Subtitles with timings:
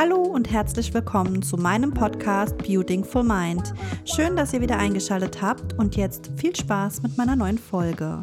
[0.00, 3.74] Hallo und herzlich willkommen zu meinem Podcast Beautiful Mind.
[4.04, 8.22] Schön, dass ihr wieder eingeschaltet habt und jetzt viel Spaß mit meiner neuen Folge.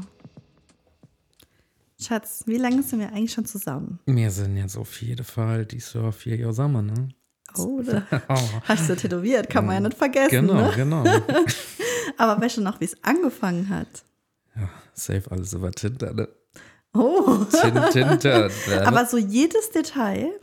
[2.00, 4.00] Schatz, wie lange sind wir eigentlich schon zusammen?
[4.06, 7.10] Wir sind jetzt auf jeden Fall die Jahr vier Jahre zusammen, ne?
[7.58, 8.04] Oh, da
[8.64, 10.48] hast du tätowiert, kann man ja nicht vergessen.
[10.48, 10.72] Genau, ne?
[10.78, 11.04] genau.
[12.18, 14.06] Aber weißt du noch, wie es angefangen hat?
[14.56, 16.30] Ja, safe alles über Tinder, ne?
[16.94, 18.48] Oh, Tin- Tinder.
[18.70, 18.88] ne?
[18.88, 20.40] aber so jedes Detail.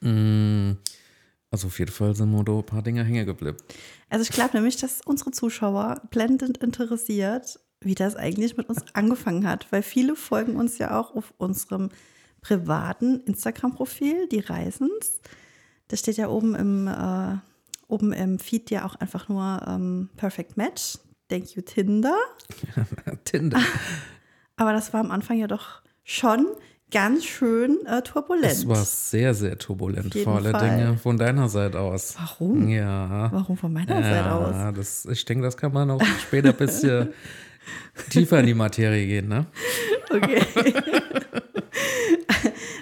[0.00, 0.72] Mm,
[1.50, 3.56] Also auf jeden Fall sind mir da ein paar Dinge hängen geblieben.
[4.10, 9.46] Also ich glaube nämlich, dass unsere Zuschauer blendend interessiert, wie das eigentlich mit uns angefangen
[9.46, 11.90] hat, weil viele folgen uns ja auch auf unserem
[12.40, 15.20] privaten Instagram-Profil, die Reisens.
[15.88, 17.36] Da steht ja oben im, äh,
[17.88, 20.98] oben im Feed ja auch einfach nur ähm, Perfect Match.
[21.28, 22.16] Thank you, Tinder.
[23.24, 23.60] Tinder.
[24.56, 26.46] Aber das war am Anfang ja doch schon
[26.90, 28.52] ganz schön äh, turbulent.
[28.52, 30.70] Es war sehr, sehr turbulent, vor alle Fall.
[30.70, 32.14] Dinge von deiner Seite aus.
[32.18, 32.68] Warum?
[32.68, 33.28] Ja.
[33.32, 34.54] Warum von meiner Seite aus?
[34.54, 37.12] Ja, das, ich denke, das kann man auch später ein bisschen
[38.10, 39.46] tiefer in die Materie gehen, ne?
[40.10, 40.40] Okay.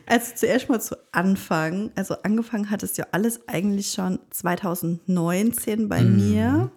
[0.07, 1.91] also zuerst mal zu Anfang.
[1.95, 6.71] Also angefangen hat es ja alles eigentlich schon 2019 bei mir.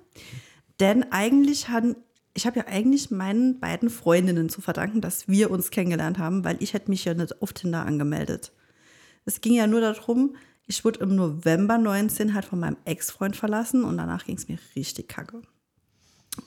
[0.79, 1.95] Denn eigentlich hatten,
[2.37, 6.61] ich habe ja eigentlich meinen beiden Freundinnen zu verdanken, dass wir uns kennengelernt haben, weil
[6.61, 8.51] ich hätte mich ja nicht auf Tinder angemeldet.
[9.25, 10.35] Es ging ja nur darum,
[10.67, 14.59] ich wurde im November 19 halt von meinem Ex-Freund verlassen und danach ging es mir
[14.75, 15.41] richtig kacke.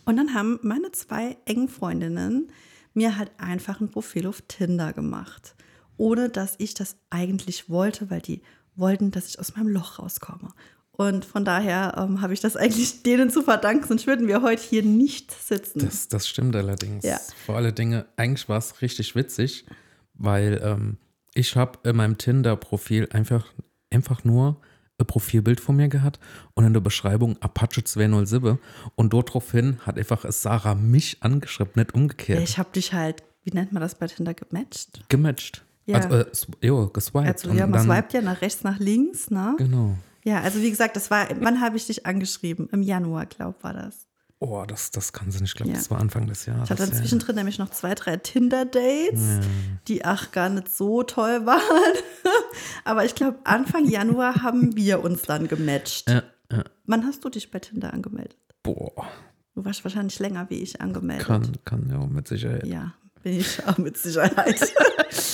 [0.05, 2.53] Und dann haben meine zwei engen Freundinnen
[2.95, 5.57] mir halt einfach ein Profil auf Tinder gemacht,
[5.97, 8.43] ohne dass ich das eigentlich wollte, weil die
[8.77, 10.55] wollten, dass ich aus meinem Loch rauskomme.
[11.01, 14.63] Und von daher ähm, habe ich das eigentlich denen zu verdanken, sonst würden wir heute
[14.63, 15.79] hier nicht sitzen.
[15.79, 17.07] Das, das stimmt allerdings.
[17.07, 17.19] Ja.
[17.47, 19.65] Vor alle Dinge, eigentlich war es richtig witzig,
[20.13, 20.99] weil ähm,
[21.33, 23.47] ich habe in meinem Tinder-Profil einfach,
[23.89, 24.61] einfach nur
[24.99, 26.21] ein Profilbild von mir gehabt
[26.53, 28.59] und in der Beschreibung Apache 207
[28.95, 32.43] und daraufhin hat einfach Sarah mich angeschrieben, nicht umgekehrt.
[32.43, 35.09] ich habe dich halt, wie nennt man das bei Tinder, gematcht?
[35.09, 35.65] Gematcht.
[35.87, 35.97] Ja.
[35.97, 36.27] Also, äh,
[36.61, 37.27] jo, geswiped.
[37.27, 39.55] Also ja, man dann- swiped ja nach rechts, nach links, ne?
[39.57, 39.97] Genau.
[40.25, 42.69] Ja, also wie gesagt, das war, wann habe ich dich angeschrieben?
[42.73, 44.07] Im Januar, glaub, war das.
[44.43, 45.51] Oh, das, das kann sie nicht.
[45.51, 45.77] Ich glaube, Ja.
[45.77, 46.65] das war Anfang des Jahres.
[46.65, 46.99] Ich hatte dann ja.
[46.99, 49.41] zwischendrin nämlich noch zwei, drei Tinder-Dates,
[49.87, 51.61] die ach gar nicht so toll waren.
[52.85, 56.09] Aber ich glaube, Anfang Januar haben wir uns dann gematcht.
[56.09, 56.65] Ja, ja.
[56.87, 58.37] Wann hast du dich bei Tinder angemeldet?
[58.63, 59.07] Boah,
[59.55, 61.27] Du warst wahrscheinlich länger wie ich angemeldet.
[61.27, 62.67] kann, kann ja mit Sicherheit.
[62.67, 64.73] Ja, bin ich auch mit Sicherheit.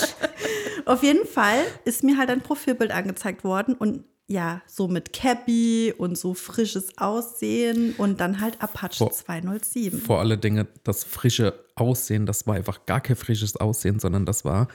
[0.85, 5.95] Auf jeden Fall ist mir halt ein Profilbild angezeigt worden und ja, so mit Cappy
[5.97, 10.01] und so frisches Aussehen und dann halt Apache Vor- 207.
[10.01, 14.45] vor alle Dinge das frische Aussehen, das war einfach gar kein frisches Aussehen, sondern das
[14.45, 14.67] war,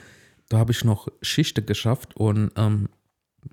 [0.48, 2.88] da habe ich noch Schichte geschafft und ähm,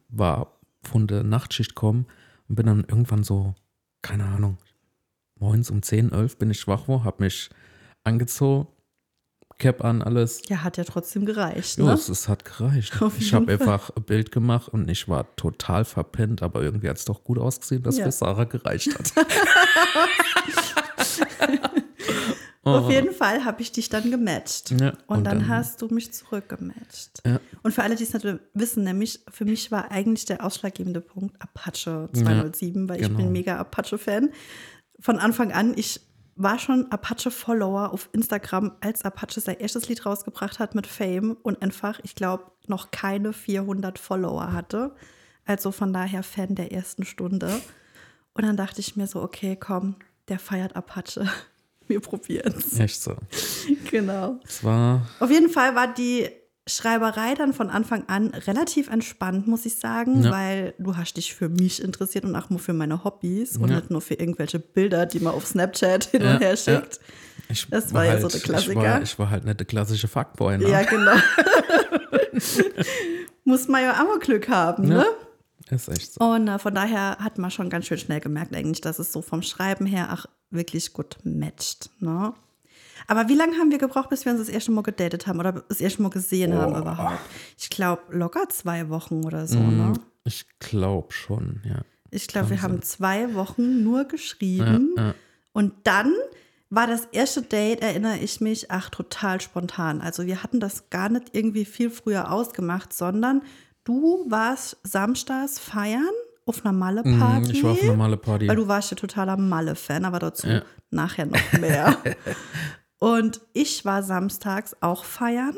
[0.08, 2.06] war von der Nachtschicht kommen
[2.48, 3.56] und bin dann irgendwann so,
[4.02, 4.58] keine Ahnung,
[5.36, 7.50] morgens um 10, 11 bin ich schwach geworden, habe mich
[8.06, 8.68] angezogen,
[9.60, 10.42] Cap an, alles.
[10.48, 11.78] Ja, hat ja trotzdem gereicht.
[11.78, 11.92] Ja, Ne?
[11.94, 13.02] es, es hat gereicht.
[13.02, 16.98] Auf ich habe einfach ein Bild gemacht und ich war total verpennt, aber irgendwie hat
[16.98, 18.06] es doch gut ausgesehen, dass Ja.
[18.06, 19.14] für Sarah gereicht hat.
[22.64, 24.72] Auf jeden Fall habe ich dich dann gematcht.
[24.72, 27.22] Ja, und, und dann, dann- hast du mich zurückgematcht.
[27.26, 27.40] Ja.
[27.64, 31.42] Und für alle, die es nicht wissen, nämlich für mich war eigentlich der ausschlaggebende Punkt
[31.42, 33.18] Apache 207, weil ich genau.
[33.18, 34.30] bin mega Apache-Fan.
[35.00, 36.02] Von Anfang an, ich
[36.40, 41.62] war schon Apache-Follower auf Instagram, als Apache sein erstes Lied rausgebracht hat mit Fame und
[41.62, 44.96] einfach, ich glaube, noch keine 400 Follower hatte.
[45.46, 47.60] Also von daher Fan der ersten Stunde.
[48.34, 49.96] Und dann dachte ich mir so, okay, komm,
[50.30, 51.30] der feiert Apache.
[51.88, 52.80] Wir probieren es.
[52.80, 53.16] Echt so.
[53.90, 54.40] Genau.
[54.46, 56.30] Es war Auf jeden Fall war die
[56.70, 60.32] Schreiberei dann von Anfang an relativ entspannt, muss ich sagen, Ja.
[60.32, 63.78] weil du hast dich für mich interessiert und auch nur für meine Hobbys und Ja.
[63.78, 67.00] nicht nur für irgendwelche Bilder, die man auf Snapchat hin Ja, und her schickt.
[67.50, 68.76] Ich Das war ja so der Ich Klassiker.
[68.82, 70.70] war, ich war halt nicht der klassische Fuckboy, ne?
[70.70, 71.14] Ja, genau.
[73.44, 75.06] muss man ja auch Glück haben, ne?
[75.70, 76.22] Ist echt so.
[76.24, 79.22] Und äh, von daher hat man schon ganz schön schnell gemerkt, eigentlich, dass es so
[79.22, 81.90] vom Schreiben her auch wirklich gut matcht.
[82.00, 82.34] Ne?
[83.10, 85.52] Aber wie lange haben wir gebraucht, bis wir uns das erste Mal gedatet haben oder
[85.68, 86.80] das erste Mal gesehen haben Boah.
[86.82, 87.20] überhaupt?
[87.58, 89.58] Ich glaube, locker zwei Wochen oder so.
[89.60, 89.94] Mm, Ne?
[90.26, 91.82] Ich glaube schon, ja.
[92.12, 94.94] Ich glaube, wir haben zwei Wochen nur geschrieben.
[94.96, 95.14] Ja, ja.
[95.54, 96.14] Und dann
[96.70, 100.02] war das erste Date, erinnere ich mich, ach, total spontan.
[100.02, 103.42] Also wir hatten das gar nicht irgendwie viel früher ausgemacht, sondern
[103.86, 106.04] du warst samstags feiern
[106.46, 107.48] auf einer Malle-Party.
[107.50, 108.48] Mm, Ich war auf eine normale Party.
[108.48, 110.62] Weil du warst ja totaler Malle-Fan, aber dazu Ja.
[110.92, 111.98] nachher noch mehr.
[113.00, 115.56] und ich war samstags auch feiern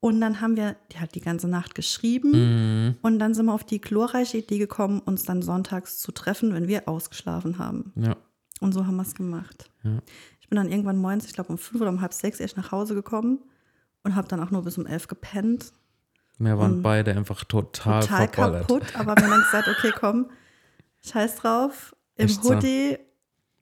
[0.00, 2.30] Und dann haben wir die hat die ganze Nacht geschrieben.
[2.32, 2.96] Mhm.
[3.02, 6.66] Und dann sind wir auf die glorreiche Idee gekommen, uns dann sonntags zu treffen, wenn
[6.66, 7.92] wir ausgeschlafen haben.
[7.94, 8.16] Ja.
[8.60, 9.70] Und so haben wir es gemacht.
[9.84, 9.98] Ja.
[10.40, 12.72] Ich bin dann irgendwann morgens, ich glaube um fünf oder um halb sechs erst nach
[12.72, 13.38] Hause gekommen
[14.02, 15.72] und habe dann auch nur bis um elf gepennt.
[16.38, 18.66] Wir waren beide einfach total, Total verballert.
[18.66, 20.30] kaputt, aber wir haben dann gesagt, okay, komm,
[21.06, 22.42] scheiß drauf, im Echt.
[22.42, 22.98] Hoodie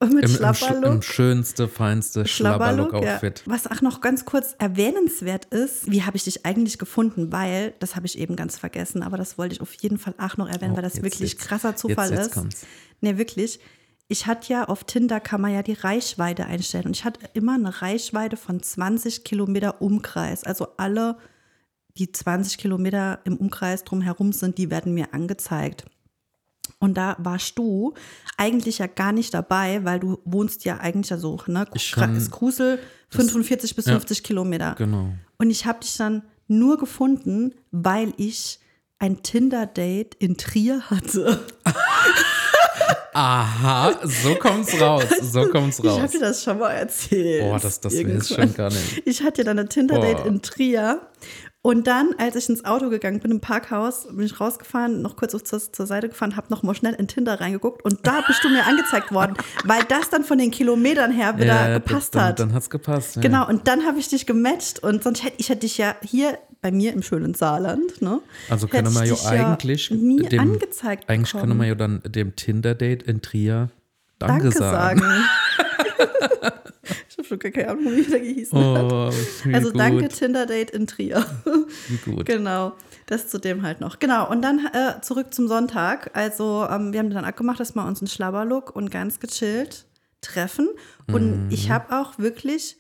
[0.09, 0.95] mit Im, im, sch- Schlapperlook.
[0.95, 3.43] Im schönste, feinste Schlabberlook-Outfit.
[3.47, 3.53] Ja.
[3.53, 7.31] Was auch noch ganz kurz erwähnenswert ist, wie habe ich dich eigentlich gefunden?
[7.33, 10.37] Weil, das habe ich eben ganz vergessen, aber das wollte ich auf jeden Fall auch
[10.39, 12.33] noch erwähnen, Oh, weil das jetzt- wirklich jetzt- krasser Zufall jetzt ist.
[12.33, 12.67] kommt's.
[13.01, 13.61] Nee, wirklich.
[14.09, 17.55] Ich hatte ja auf Tinder kann man ja die Reichweite einstellen und ich hatte immer
[17.55, 20.43] eine Reichweite von 20 Kilometer Umkreis.
[20.43, 21.17] Also alle,
[21.97, 25.85] die 20 Kilometer im Umkreis drumherum sind, die werden mir angezeigt.
[26.81, 27.95] Und da warst du
[28.37, 31.67] eigentlich ja gar nicht dabei, weil du wohnst ja eigentlich ja so, ne?
[31.75, 32.79] Ich kann- ist Krusel
[33.11, 33.93] 45 bis ja.
[33.93, 34.75] 50 Kilometer.
[34.79, 35.11] Genau.
[35.39, 38.59] Und ich habe dich dann nur gefunden, weil ich
[38.99, 41.41] ein Tinder-Date in Trier hatte.
[43.13, 45.05] Aha, so kommt's raus.
[45.21, 46.11] So kommt's Ich habe raus.
[46.13, 47.43] dir das schon mal erzählt.
[47.43, 48.23] Boah, das, das Irgendwann.
[48.23, 49.03] schon gar nicht.
[49.05, 51.01] Ich hatte ja dann ein Tinder-Date in Trier.
[51.63, 55.35] Und dann, als ich ins Auto gegangen bin, im Parkhaus, bin ich rausgefahren, noch kurz
[55.35, 58.43] auf zur, zur Seite gefahren, habe noch mal schnell in Tinder reingeguckt und da bist
[58.43, 59.35] du mir angezeigt worden,
[59.65, 62.41] weil das dann von den Kilometern her wieder Ja, gepasst dann, hat.
[62.41, 63.17] Dann hat's gepasst.
[63.17, 63.23] Ja.
[63.23, 66.39] Genau, und dann habe ich dich gematcht und sonst hätte ich hätte dich ja hier
[66.63, 68.21] bei mir im schönen Saarland, ne?
[68.49, 71.51] Also hätte wir ich ja eigentlich nie dem, angezeigt eigentlich bekommen.
[71.51, 73.69] können wir ja dann dem Tinder-Date in Trier
[74.19, 75.01] Danke, Danke sagen.
[75.01, 75.25] sagen.
[77.25, 78.93] habe gar keine Ahnung, wie der gehießen hat.
[78.93, 79.11] Oh,
[79.45, 81.25] wie Also gut, danke Tinder-Date in Trier.
[81.89, 82.27] Wie gut.
[82.27, 82.73] Genau,
[83.07, 83.99] das zu dem halt noch.
[83.99, 86.11] Genau, und dann äh, zurück zum Sonntag.
[86.15, 89.87] Also ähm, wir haben dann abgemacht, dass wir uns einen Schlabberlook und ganz gechillt
[90.21, 90.69] treffen.
[91.09, 91.51] Und Mhm.
[91.51, 92.77] ich habe auch wirklich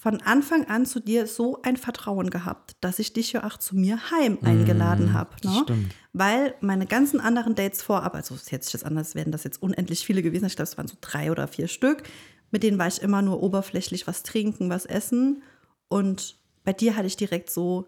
[0.00, 3.74] von Anfang an zu dir so ein Vertrauen gehabt, dass ich dich ja auch zu
[3.74, 5.30] mir heim eingeladen habe.
[5.32, 5.36] Mhm.
[5.42, 5.60] das Ne?
[5.64, 5.94] stimmt.
[6.12, 9.60] Weil meine ganzen anderen Dates vorab, also es hätte sich jetzt anders, wären das jetzt
[9.60, 10.46] unendlich viele gewesen.
[10.46, 12.04] Ich glaube, es waren so drei oder vier Stück.
[12.50, 15.42] Mit denen war ich immer nur oberflächlich was trinken, was essen.
[15.88, 17.86] Und bei dir hatte ich direkt so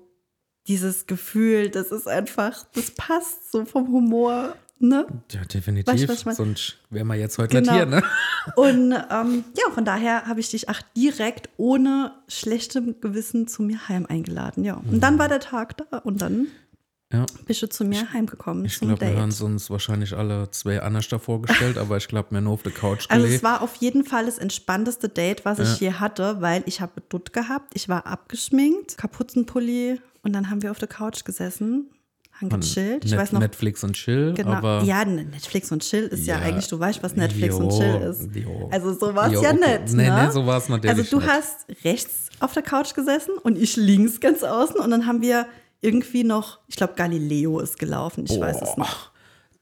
[0.67, 4.55] dieses Gefühl, das ist einfach, das passt so vom Humor.
[4.83, 5.07] Ne?
[5.31, 6.09] Ja, Weißt definitiv.
[6.09, 6.35] was ich mein?
[6.35, 7.73] Sonst wären wir jetzt heute Genau.
[7.73, 8.03] nicht hier, ne?
[8.57, 13.89] Und ähm, ja, von daher habe ich dich auch direkt ohne schlechtem Gewissen zu mir
[13.89, 14.65] heim eingeladen.
[14.65, 14.77] Ja.
[14.91, 16.47] Und dann war der Tag da und dann
[17.13, 17.27] Ja.
[17.45, 21.09] bist du zu mir heimgekommen Ich glaube, wir haben es uns wahrscheinlich alle zwei anders
[21.09, 23.43] da vorgestellt, aber ich glaube, wir nur auf der Couch Also es gelegt.
[23.43, 27.33] war auf jeden Fall das entspannteste Date, was ich je hatte, weil ich habe Dutt
[27.33, 31.91] gehabt, ich war abgeschminkt, Kapuzenpulli und dann haben wir auf der Couch gesessen,
[32.41, 33.05] haben gechillt.
[33.05, 34.83] Ich Net- weiß noch Netflix und Chill, genau.
[34.85, 36.43] ja, Netflix und Chill ist ja, Ja.
[36.43, 38.37] eigentlich, du weißt, was Netflix und Jo, Chill ist.
[38.37, 38.69] jo.
[38.71, 39.95] Also so war es ja nicht.
[39.95, 40.27] Nee, ne?
[40.27, 41.29] nee, so war es natürlich Also du nicht.
[41.33, 45.47] hast rechts auf der Couch gesessen und ich links ganz außen und dann haben wir
[45.81, 49.11] irgendwie noch, ich glaube Galileo ist gelaufen, ich weiß es noch.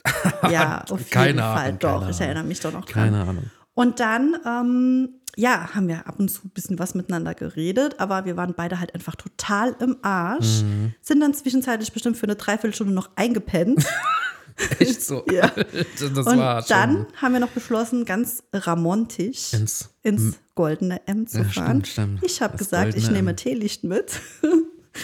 [0.51, 1.99] Ja, auf Keine jeden Fall Ahnung, doch.
[2.01, 3.05] keine Ich erinnere mich doch noch dran.
[3.11, 3.51] keine Ahnung.
[3.75, 8.25] Und dann, ähm, ja, haben wir ab und zu ein bisschen was miteinander geredet, aber
[8.25, 10.63] wir waren beide halt einfach total im Arsch.
[10.63, 10.95] Mhm.
[11.03, 13.85] Sind dann zwischenzeitlich bestimmt für eine Dreiviertelstunde noch eingepennt.
[14.79, 15.25] Echt so.
[15.31, 15.53] Ja.
[15.99, 21.27] Das und war dann schon haben wir noch beschlossen, ganz ramontisch ins ins goldene M
[21.27, 21.85] zu Ja, fahren.
[21.85, 22.23] stimmt, stimmt.
[22.25, 23.37] Ich habe gesagt, ich nehme M.
[23.37, 24.21] Teelicht mit.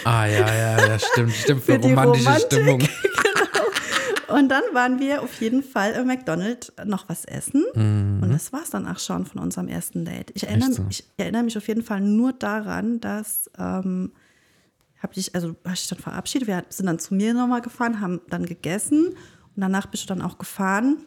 [0.04, 1.62] Ah, ja, ja, ja, stimmt, stimmt.
[1.64, 2.46] Für, Für romantische Romantik.
[2.52, 2.88] Stimmung.
[4.28, 7.64] Und dann waren wir auf jeden Fall im McDonald's noch was essen.
[7.74, 10.32] Und das war es dann auch schon von unserem ersten Date.
[10.34, 10.74] Ich erinnere, Mhm.
[10.74, 10.86] so?
[10.90, 14.12] ich erinnere mich auf jeden Fall nur daran, dass ähm,
[14.98, 16.48] habe ich, also hast dich dann verabschiedet.
[16.48, 20.22] Wir sind dann zu mir nochmal gefahren, haben dann gegessen und danach bist du dann
[20.22, 21.04] auch gefahren.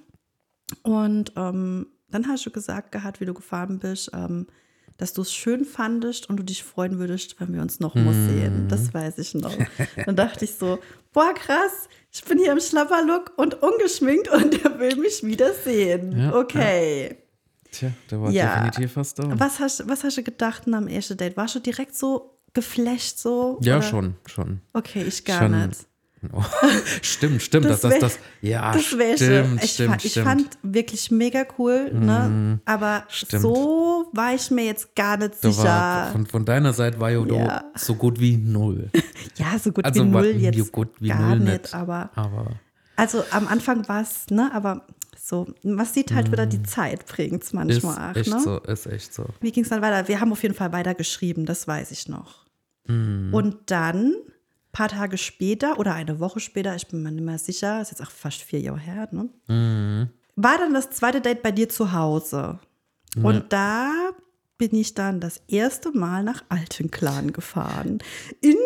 [0.84, 4.48] Und ähm, dann hast du gesagt gehabt, wie du gefahren bist, ähm,
[4.98, 8.14] dass du es schön fandest und du dich freuen würdest, wenn wir uns noch mal
[8.14, 8.30] Mhm.
[8.30, 8.68] sehen.
[8.68, 9.56] Das weiß ich noch.
[10.06, 10.80] Dann dachte ich so,
[11.14, 16.18] boah, krass, ich bin hier im Schlapperlook und ungeschminkt und er will mich wieder sehen.
[16.18, 17.18] Ja, okay.
[17.72, 18.64] Tja, da war Ja.
[18.64, 19.40] definitiv was da.
[19.40, 21.38] Was, hast, was hast du gedacht am ersten Date?
[21.38, 23.60] Warst du direkt so geflasht so?
[23.62, 23.84] Ja, oder?
[23.86, 24.62] schon, schon.
[24.74, 25.68] Okay, ich gar Schon.
[25.68, 25.86] nicht.
[26.34, 26.44] Oh,
[27.02, 27.66] stimmt, stimmt.
[27.66, 30.26] Das, das, wär- das, ja, Das wäre stimmt, ich, stimmt, fand, ich stimmt.
[30.26, 30.30] Mhm.
[30.30, 32.60] fand wirklich mega cool, ne?
[32.66, 33.42] Aber stimmt.
[33.44, 35.64] so war ich mir jetzt gar nicht sicher.
[35.64, 37.64] war, von, von deiner Seite war ja, Ja.
[37.76, 38.90] so gut wie null.
[39.36, 41.74] ja, so gut Also wie null jetzt so gut wie gar null nicht, nicht.
[41.74, 42.48] aber Aber
[42.96, 44.50] also am Anfang war es, ne?
[44.54, 44.88] Aber
[45.20, 47.70] so, was sieht halt wieder die Zeit bringt es Mhm.
[47.70, 48.40] ist manchmal auch, echt ne?
[48.40, 49.26] so, ist echt so.
[49.42, 50.08] Wie ging es dann weiter?
[50.08, 52.46] Wir haben auf jeden Fall weiter geschrieben, das weiß ich noch.
[52.88, 53.34] Mhm.
[53.34, 54.16] Und dann,
[54.78, 58.02] paar Tage später oder eine Woche später, ich bin mir nicht mehr sicher, ist jetzt
[58.02, 59.28] auch fast vier Jahre her, ne?
[59.48, 60.10] Mhm.
[60.36, 62.60] War dann das zweite Date bei dir zu Hause.
[63.16, 64.12] Und da
[64.60, 67.98] bin ich dann das erste Mal nach Altenklan gefahren.
[68.42, 68.58] In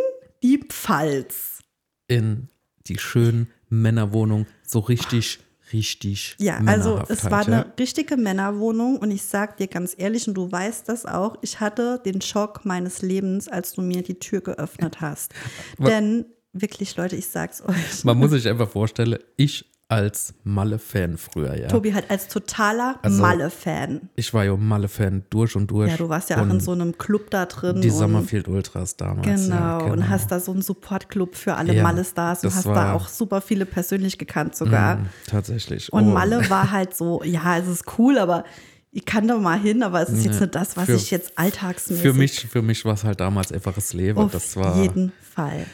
[0.44, 1.64] die Pfalz.
[2.10, 2.50] In
[2.88, 5.40] die schönen Männerwohnung, so richtig,
[5.74, 10.36] richtig Ja, also es war eine richtige Männerwohnung und ich sag dir ganz ehrlich, und
[10.36, 14.42] du weißt das auch, ich hatte den Schock meines Lebens, als du mir die Tür
[14.42, 15.34] geöffnet hast.
[15.80, 18.04] Denn wirklich, Leute, ich sag's euch.
[18.04, 21.68] Man muss sich einfach vorstellen, ich als Malle-Fan früher, ja.
[21.68, 24.10] Tobi halt als totaler Also- Malle-Fan.
[24.16, 25.90] Ich war ja Malle-Fan durch und durch.
[25.92, 27.82] Ja, du warst ja auch in so einem Club da drin.
[27.82, 29.26] Die Summerfield Ultras damals.
[29.48, 29.92] Genau, ja, genau.
[29.94, 33.42] und hast da so einen Supportclub für alle Ja, Malle-Stars und hast da auch super
[33.42, 34.96] viele persönlich gekannt sogar.
[34.98, 35.92] Mm, tatsächlich.
[35.92, 36.12] Und Oh.
[36.14, 38.46] Malle war halt so, ja, es ist cool, aber
[38.94, 41.38] ich kann da mal hin, aber es ist jetzt nicht das, was für- ich jetzt
[41.38, 42.02] alltagsmäßig.
[42.04, 44.18] Für mich, für mich war es halt damals einfach das Leben.
[44.20, 44.82] auf das war.
[44.82, 45.66] jeden Fall.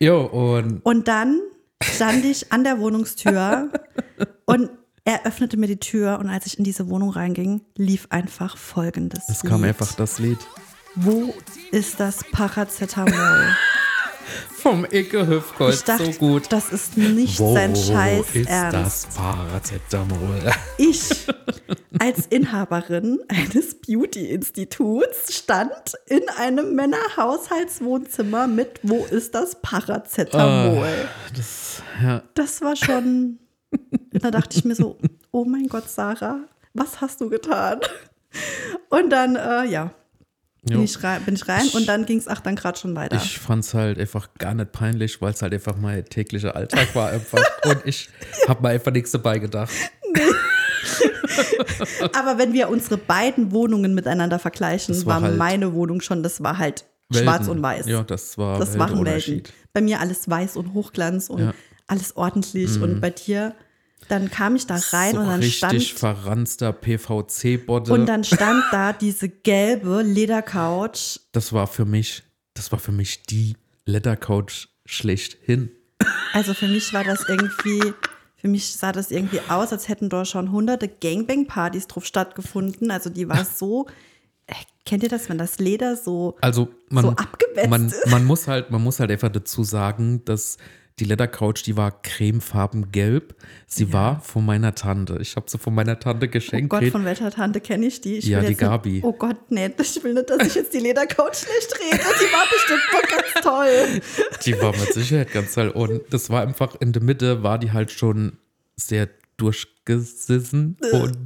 [0.00, 1.40] Jo, und Und dann
[1.82, 3.70] stand ich an der Wohnungstür
[4.46, 4.70] und
[5.04, 9.28] er öffnete mir die Tür und als ich in diese Wohnung reinging, lief einfach folgendes.
[9.28, 9.68] es kam Lied.
[9.70, 10.38] einfach das Lied.
[10.94, 11.34] Wo
[11.70, 13.56] ist das Paracetamol?
[14.54, 16.46] Vom Icke Ich Hüfgold dachte, so gut.
[16.50, 19.08] das ist nicht sein Scheiß ist Ernst.
[19.08, 20.52] das Paracetamol?
[20.78, 21.26] Ich
[21.98, 25.72] als Inhaberin eines Beauty-Instituts stand
[26.06, 30.88] in einem Männerhaushaltswohnzimmer mit Wo ist das Paracetamol?
[31.36, 32.22] Das, ja.
[32.34, 33.38] Das war schon.
[34.12, 34.98] Da dachte ich mir so:
[35.30, 36.40] Oh mein Gott, Sarah,
[36.74, 37.80] was hast du getan?
[38.88, 39.92] Und dann, äh, ja,
[40.62, 43.16] bin ich, rein, bin ich rein und dann ging es acht dann gerade schon weiter.
[43.16, 46.94] Ich fand es halt einfach gar nicht peinlich, weil es halt einfach mein täglicher Alltag
[46.94, 47.38] war einfach.
[47.64, 48.08] Und ich
[48.48, 49.70] habe mir einfach nichts dabei gedacht.
[52.14, 56.22] Aber wenn wir unsere beiden Wohnungen miteinander vergleichen, Das war war halt meine Wohnung schon,
[56.22, 57.50] das war halt schwarz Welten.
[57.56, 57.86] und weiß.
[57.86, 59.42] Ja, das war Das waren Welten.
[59.72, 61.46] Bei mir alles weiß und Hochglanz und Ja.
[61.46, 61.54] Mhm.
[61.86, 62.80] alles ordentlich.
[62.80, 63.54] Und bei dir,
[64.08, 67.92] dann kam ich da rein so und dann richtig stand verranzter PVC-Bodde.
[67.92, 71.20] und dann stand da diese gelbe Ledercouch.
[71.32, 72.22] das war für mich,
[72.54, 75.70] das war für mich die Lettercouch schlechthin.
[76.32, 77.92] Also für mich war das irgendwie,
[78.36, 82.90] für mich sah das irgendwie aus, als hätten dort schon hunderte Gangbang-Partys drauf stattgefunden.
[82.90, 83.86] Also die war so,
[84.46, 84.54] äh,
[84.86, 88.06] kennt ihr das, wenn das Leder so, Also man, So abgewetzt man, ist.
[88.08, 90.56] man muss halt, man muss halt einfach dazu sagen, dass
[91.00, 93.34] die Lettercouch, die war cremefarben gelb.
[93.66, 95.18] Sie war von meiner Tante.
[95.20, 96.68] Ich habe sie von meiner Tante oh geschenkt.
[96.70, 96.92] Gott, gekriegt.
[96.92, 98.18] von welcher Tante kenne ich die?
[98.18, 99.00] Ich Ja, die jetzt nicht- Gabi.
[99.02, 102.02] Oh Gott, nee, ich will nicht, dass ich jetzt die Ledercouch schlecht rede.
[102.02, 104.00] Die war bestimmt mal ganz toll.
[104.44, 105.68] Die war mit Sicherheit ganz toll.
[105.68, 108.38] Und das war einfach in der Mitte, war die halt schon
[108.76, 110.76] sehr durchgesissen.
[110.92, 111.16] Und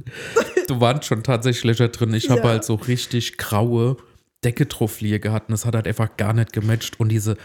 [0.67, 2.13] du warst schon tatsächlich da drin.
[2.13, 2.47] Ich habe Ja.
[2.49, 3.97] halt so richtig graue
[4.43, 5.49] Decke drauf liegen gehabt.
[5.49, 6.99] Und das hat halt einfach gar nicht gematcht.
[6.99, 7.35] Und diese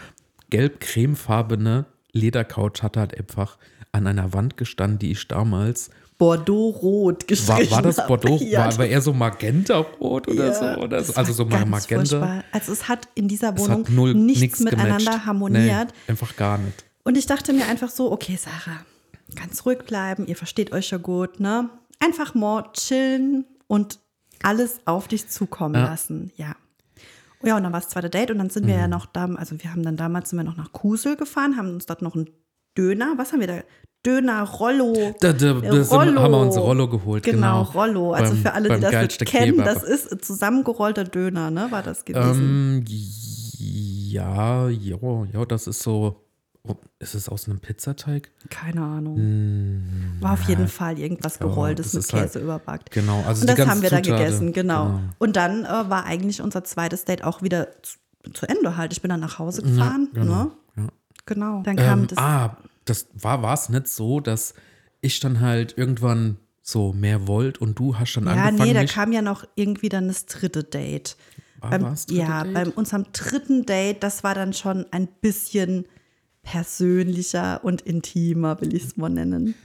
[0.49, 3.57] gelb-cremefarbene Ledercouch hat halt einfach
[3.91, 5.89] an einer Wand gestanden, die ich damals.
[6.17, 8.07] Bordeaux-Rot gestrichen War, war das.
[8.07, 8.37] Bordeaux?
[8.41, 10.81] Ja, war aber eher so Magenta-Rot oder ja, so?
[10.81, 12.05] Oder Also so ganz Magenta.
[12.19, 12.43] furchtbar.
[12.51, 15.25] Also es hat in dieser Es Wohnung null nichts nichts miteinander gematcht.
[15.25, 15.87] harmoniert.
[15.91, 16.83] Nee, einfach gar nicht.
[17.03, 18.85] Und ich dachte mir einfach so, okay, Sarah,
[19.35, 21.69] ganz ruhig bleiben, ihr versteht euch ja gut, ne?
[21.99, 23.99] Einfach mal chillen und
[24.43, 25.85] alles auf dich zukommen Ja.
[25.85, 26.55] lassen, ja.
[27.43, 28.79] Ja, und dann war das zweite Date und dann sind wir Mhm.
[28.81, 31.69] ja noch da, also wir haben dann damals sind wir noch nach Kusel gefahren, haben
[31.73, 32.29] uns dort noch einen
[32.77, 33.59] Döner, was haben wir da?
[34.05, 34.93] Döner, Rollo.
[35.19, 36.19] Da, da, sind, Rollo.
[36.21, 37.71] haben wir uns Rollo geholt, Genau, genau.
[37.79, 38.13] Rollo.
[38.13, 39.65] Also Beim- für alle, die das nicht kennen, Kebab.
[39.65, 41.67] das ist zusammengerollter Döner, ne?
[41.69, 42.83] War das gewesen?
[42.83, 42.85] Ähm,
[43.59, 44.97] ja, ja,
[45.33, 46.15] ja, das ist so.
[46.67, 48.29] Oh, Ist es aus einem Pizzateig?
[48.49, 49.17] Keine Ahnung.
[50.19, 52.91] War auf jeden Fall irgendwas Ja, Gerolltes das mit halt- Käse überbackt.
[52.91, 54.85] Genau, also Und das haben wir da Zutaten, gegessen, genau.
[54.87, 54.99] genau.
[55.19, 57.97] Und dann äh, war eigentlich unser zweites Date auch wieder zu,
[58.33, 58.93] zu Ende halt.
[58.93, 60.51] Ich bin dann nach Hause gefahren, Ja, genau, ne?
[60.77, 60.87] ja.
[61.25, 61.61] Genau.
[61.63, 62.17] Dann kam Ähm, das.
[62.17, 64.53] ah, das war es nicht so, dass
[65.01, 68.85] ich dann halt irgendwann so mehr wollt und du hast dann ja, angefangen nee, da
[68.85, 71.17] kam ja noch irgendwie dann das dritte Date.
[71.59, 72.53] War- beim, war's dritte ja, Date?
[72.53, 75.85] bei unserem dritten Date, das war dann schon ein bisschen
[76.43, 79.55] persönlicher und intimer, will ich es mal nennen.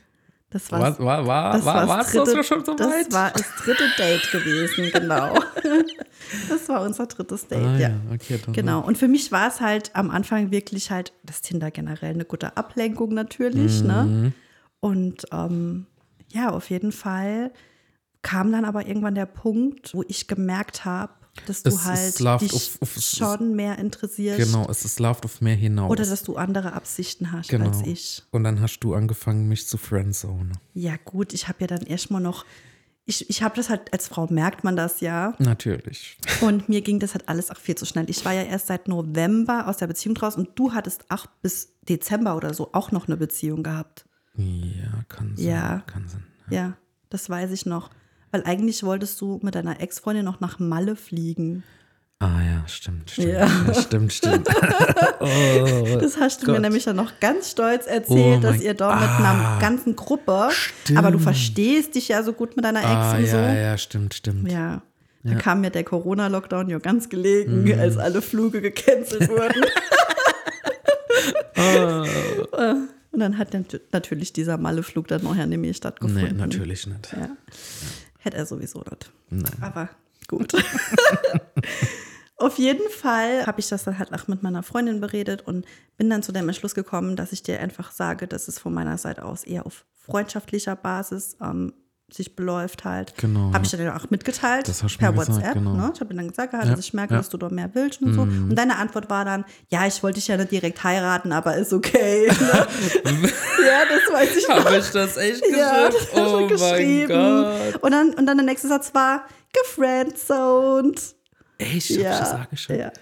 [0.50, 2.86] Das war, war, war, war, das war, war war's das, dritte, das schon so das
[2.88, 3.12] weit?
[3.12, 5.34] war das dritte Date gewesen, genau.
[6.48, 7.90] das war unser drittes Date, ah, ja.
[8.14, 8.80] okay, Genau.
[8.80, 12.56] Und für mich war es halt am Anfang wirklich halt das Tinder generell eine gute
[12.56, 13.86] Ablenkung natürlich, Mhm.
[13.86, 14.32] ne?
[14.78, 15.86] Und ähm,
[16.32, 17.50] ja, auf jeden Fall
[18.22, 21.12] kam dann aber irgendwann der Punkt, wo ich gemerkt habe,
[21.46, 25.24] dass du Es- es halt dich auf- es- schon mehr interessierst Genau, es ist läuft
[25.24, 25.90] auf mehr hinaus.
[25.90, 27.66] oder dass du andere Absichten hast genau.
[27.68, 28.22] als ich.
[28.30, 30.52] Und dann hast du angefangen, mich zu friendzone.
[30.74, 32.44] Ja gut, ich habe ja dann erstmal noch,
[33.04, 35.34] ich, ich habe das halt, als Frau merkt man das ja.
[35.38, 36.18] Natürlich.
[36.40, 38.10] Und mir ging das halt alles auch viel zu schnell.
[38.10, 41.68] Ich war ja erst seit November aus der Beziehung raus und du hattest auch bis
[41.88, 44.06] Dezember oder so auch noch eine Beziehung gehabt.
[44.36, 45.46] Ja, kann sein.
[45.46, 45.82] Ja.
[45.86, 46.24] Kann sein.
[46.50, 46.76] Ja,
[47.08, 47.90] das weiß ich noch.
[48.32, 51.62] Weil eigentlich wolltest du mit deiner Ex-Freundin noch nach Malle fliegen.
[52.18, 53.28] Ah ja, stimmt, stimmt.
[53.28, 53.46] Ja.
[53.46, 53.74] Ja.
[53.82, 54.48] Stimmt, stimmt.
[55.20, 56.54] oh, Das hast du Gott.
[56.56, 59.18] mir nämlich dann noch ganz stolz erzählt, Oh dass ihr dort mit Ah.
[59.18, 60.98] einer ganzen Gruppe, Stimmt.
[60.98, 63.36] aber du verstehst dich ja so gut mit deiner Ex ah, und ja, so.
[63.36, 64.50] ja, stimmt, stimmt.
[64.50, 64.80] Ja.
[65.24, 69.62] Da kam mir der Corona-Lockdown ja ganz gelegen, als alle Flüge gecancelt wurden.
[73.12, 76.36] Und dann hat nat- natürlich dieser Malle-Flug dann nicht mehr Nee, stattgefunden.
[76.36, 77.12] natürlich nicht.
[77.12, 77.28] Ja.
[78.26, 79.12] Hätte er sowieso nicht.
[79.30, 79.52] Nein.
[79.60, 79.88] Aber
[80.26, 80.52] gut.
[82.38, 85.64] Auf jeden Fall habe ich das dann halt auch mit meiner Freundin beredet und
[85.96, 88.98] bin dann zu dem Entschluss gekommen, dass ich dir einfach sage, dass es von meiner
[88.98, 91.72] Seite aus eher auf freundschaftlicher Basis ähm,
[92.08, 93.14] sich beläuft halt.
[93.16, 94.72] Genau, Habe ich dir dann auch mitgeteilt per
[95.12, 95.54] gesagt, WhatsApp.
[95.54, 95.74] genau.
[95.74, 95.90] Ne?
[95.92, 97.18] Ich habe dann gesagt, halt, Ja, dass ich merke, ja.
[97.18, 97.20] Mhm.
[97.22, 98.22] dass du dort mehr willst und so.
[98.22, 101.72] Und deine Antwort war dann, ja, ich wollte dich ja nicht direkt heiraten, aber ist
[101.72, 102.28] okay.
[102.28, 102.32] Ne?
[103.04, 104.64] ja, das weiß ich noch.
[104.64, 105.58] Habe ich das echt geschrieben?
[105.58, 107.12] Ja, das oh geschrieben.
[107.12, 107.82] mein Gott.
[107.82, 111.00] Und dann, und dann der nächste Satz war gefriendzoned.
[111.58, 111.90] Echt?
[111.90, 112.80] Ja, Hab ich das geschrieben?
[112.80, 112.92] ja.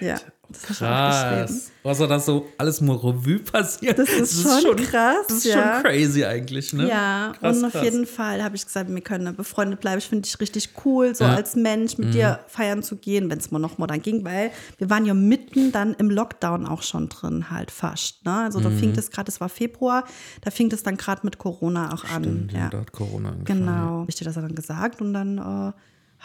[0.00, 0.16] Ja,
[0.48, 0.62] das.
[0.78, 1.70] Krass.
[1.82, 3.98] Was war das so alles mal Revue passiert?
[3.98, 5.74] Das ist schon krass, Das ist ja.
[5.74, 6.88] schon crazy eigentlich, ne?
[6.88, 7.84] Ja, Krass, und auf krass.
[7.84, 9.98] jeden Fall habe ich gesagt, wir können befreundet bleiben.
[9.98, 11.30] Ich finde dich richtig cool, so Ja.
[11.30, 11.36] Mhm.
[11.36, 14.50] als Mensch mit dir feiern zu gehen, wenn es mal noch mal dann ging, weil
[14.78, 18.24] wir waren ja mitten dann im Lockdown auch schon drin, halt fast.
[18.24, 18.34] Ne?
[18.44, 18.78] Also da Mhm.
[18.78, 20.04] fing das gerade, es war Februar,
[20.42, 22.22] da fing das dann gerade mit Corona auch an.
[22.24, 22.58] Stimmt, ja.
[22.58, 22.68] Ja.
[22.70, 23.60] Da hat Corona angefangen.
[23.60, 24.04] Genau.
[24.08, 25.72] Ich dir das dann gesagt und dann äh,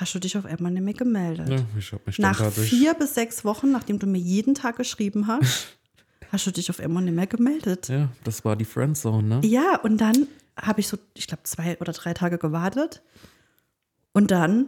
[0.02, 1.48] hast du dich auf einmal nicht mehr gemeldet.
[1.50, 4.78] Ja, ich habe mich dann Nach vier bis sechs Wochen, nachdem du mir jeden Tag
[4.78, 5.68] geschrieben hast,
[6.32, 7.88] hast du dich auf einmal nicht mehr gemeldet.
[7.88, 9.42] Ja, das war die Friendzone, ne?
[9.48, 10.28] Ja, und dann
[10.60, 13.02] habe ich so, ich glaube, zwei oder drei Tage gewartet.
[14.14, 14.68] Und dann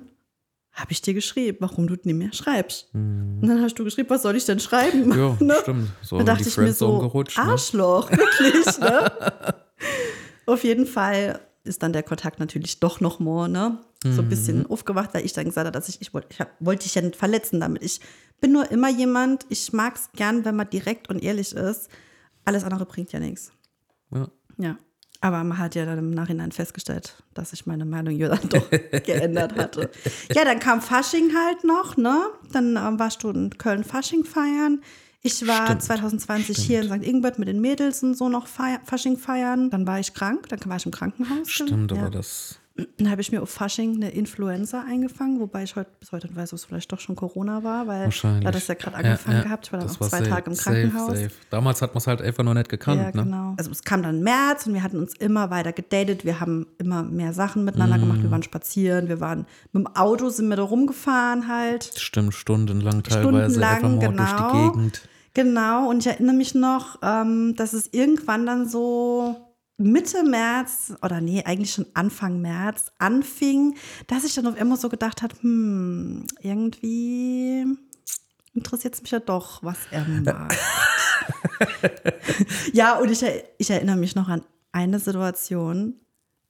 [0.71, 2.89] habe ich dir geschrieben, warum du nicht mehr schreibst.
[2.93, 5.07] Und dann hast du geschrieben, was soll ich denn schreiben?
[5.07, 5.17] Mhm.
[5.17, 5.55] Ja, Ne?
[5.61, 5.89] stimmt.
[6.01, 7.37] So Dann in dachte ich mir so, gerutscht.
[7.37, 7.43] Ne?
[7.43, 9.11] Arschloch, wirklich, ne?
[10.45, 13.77] Auf jeden Fall ist dann der Kontakt natürlich doch noch mal, ne?
[14.03, 14.29] So ein Mhm.
[14.29, 16.95] bisschen aufgewacht, weil ich dann gesagt habe, dass ich, ich wollte, ich hab, wollte dich
[16.95, 17.81] ja nicht verletzen damit.
[17.83, 17.99] Ich
[18.41, 21.89] bin nur immer jemand, ich mag es gern, wenn man direkt und ehrlich ist.
[22.45, 23.51] Alles andere bringt ja nichts.
[24.13, 24.27] Ja.
[24.57, 24.77] Ja.
[25.21, 28.69] Aber man hat ja dann im Nachhinein festgestellt, dass sich meine Meinung ja dann doch
[29.05, 29.89] geändert hatte.
[30.35, 32.21] Ja, dann kam Fasching halt noch, ne?
[32.51, 34.81] Dann ähm, warst du in Köln Fasching feiern.
[35.21, 37.07] Ich war Stimmt, 2020 hier in St.
[37.07, 39.69] Ingbert mit den Mädels und so noch feier, Fasching feiern.
[39.69, 41.49] Dann war ich krank, dann war ich im Krankenhaus.
[41.49, 41.97] Stimmt, ja.
[41.97, 42.59] aber das.
[42.75, 46.35] Dann habe ich mir auf Fasching eine Influenza eingefangen, wobei ich heute bis heute nicht
[46.35, 48.09] weiß, ob es vielleicht doch schon Corona war, weil
[48.41, 49.67] da das ja gerade angefangen gehabt.
[49.67, 51.19] Ich war dann das auch zwei safe, Tage im safe, Krankenhaus.
[51.19, 51.31] Safe.
[51.51, 53.23] Damals hat man es halt einfach noch nicht gekannt, Ja, ne?
[53.25, 53.53] genau.
[53.57, 56.25] Also es kam dann März und wir hatten uns immer weiter gedatet.
[56.25, 58.19] Wir haben immer mehr Sachen miteinander gemacht.
[58.19, 58.23] Mhm.
[58.23, 61.93] Wir waren spazieren, wir waren mit dem Auto, sind wir da rumgefahren halt.
[61.95, 64.51] Stimmt, stundenlang teilweise Stundenlang, einfach mal durch genau.
[64.51, 65.09] die Gegend.
[65.35, 69.42] Genau, und ich erinnere mich noch, ähm, dass es irgendwann dann so
[69.77, 73.75] Mitte März oder nee, eigentlich schon Anfang März anfing,
[74.07, 77.65] dass ich dann auf einmal so gedacht habe, hm, irgendwie
[78.53, 80.55] interessiert es mich ja doch, was er macht.
[82.73, 83.23] ja, und ich,
[83.57, 85.95] ich erinnere mich noch an eine Situation,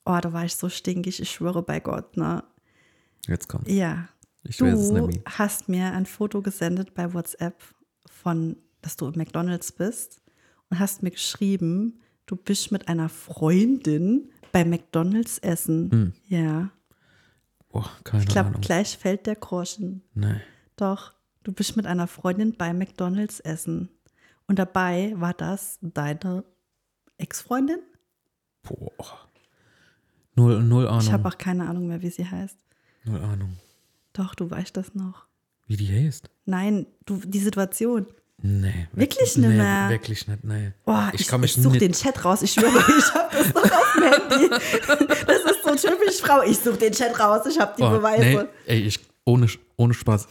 [0.06, 2.44] oh, da war ich so stinkig, ich schwöre bei Gott, ne?
[3.28, 3.68] Jetzt kommt.
[3.70, 4.10] Ja,
[4.44, 5.22] Ich weiß es Du nämlich.
[5.26, 7.62] hast mir ein Foto gesendet bei WhatsApp
[8.06, 10.22] von, dass du im McDonald's bist
[10.70, 15.92] und hast mir geschrieben, du bist mit einer Freundin bei McDonald's essen.
[15.92, 16.14] Hm.
[16.28, 16.72] Ja,
[17.74, 20.04] Boah, keine ich glaube, gleich fällt der Groschen.
[20.14, 20.40] Nee.
[20.76, 21.12] Doch,
[21.44, 23.90] du bist mit einer Freundin bei McDonald's essen.
[24.48, 26.44] Und dabei war das deine
[27.18, 27.80] Ex-Freundin?
[28.62, 29.28] Boah.
[30.36, 31.02] Null, null Ahnung.
[31.02, 32.58] Ich habe auch keine Ahnung mehr, wie sie heißt.
[33.06, 33.58] null Ahnung.
[34.14, 35.26] Doch, du weißt das noch.
[35.66, 36.30] Wie die heißt?
[36.46, 38.06] Nein, du, die Situation.
[38.46, 38.90] Nee.
[38.92, 39.88] Wirklich nee, nicht mehr?
[39.90, 40.74] Wirklich nicht, nee.
[40.84, 42.42] Boah, ich ich, ich suche den Chat raus.
[42.42, 44.50] Ich schwöre, ich habe das noch auf dem Handy.
[45.26, 46.42] Das ist so typisch Frau.
[46.44, 47.46] Ich suche den Chat raus.
[47.50, 48.22] Ich habe die Boah, Beweise.
[48.22, 50.28] nee, ey, ich, ohne, ohne Spaß.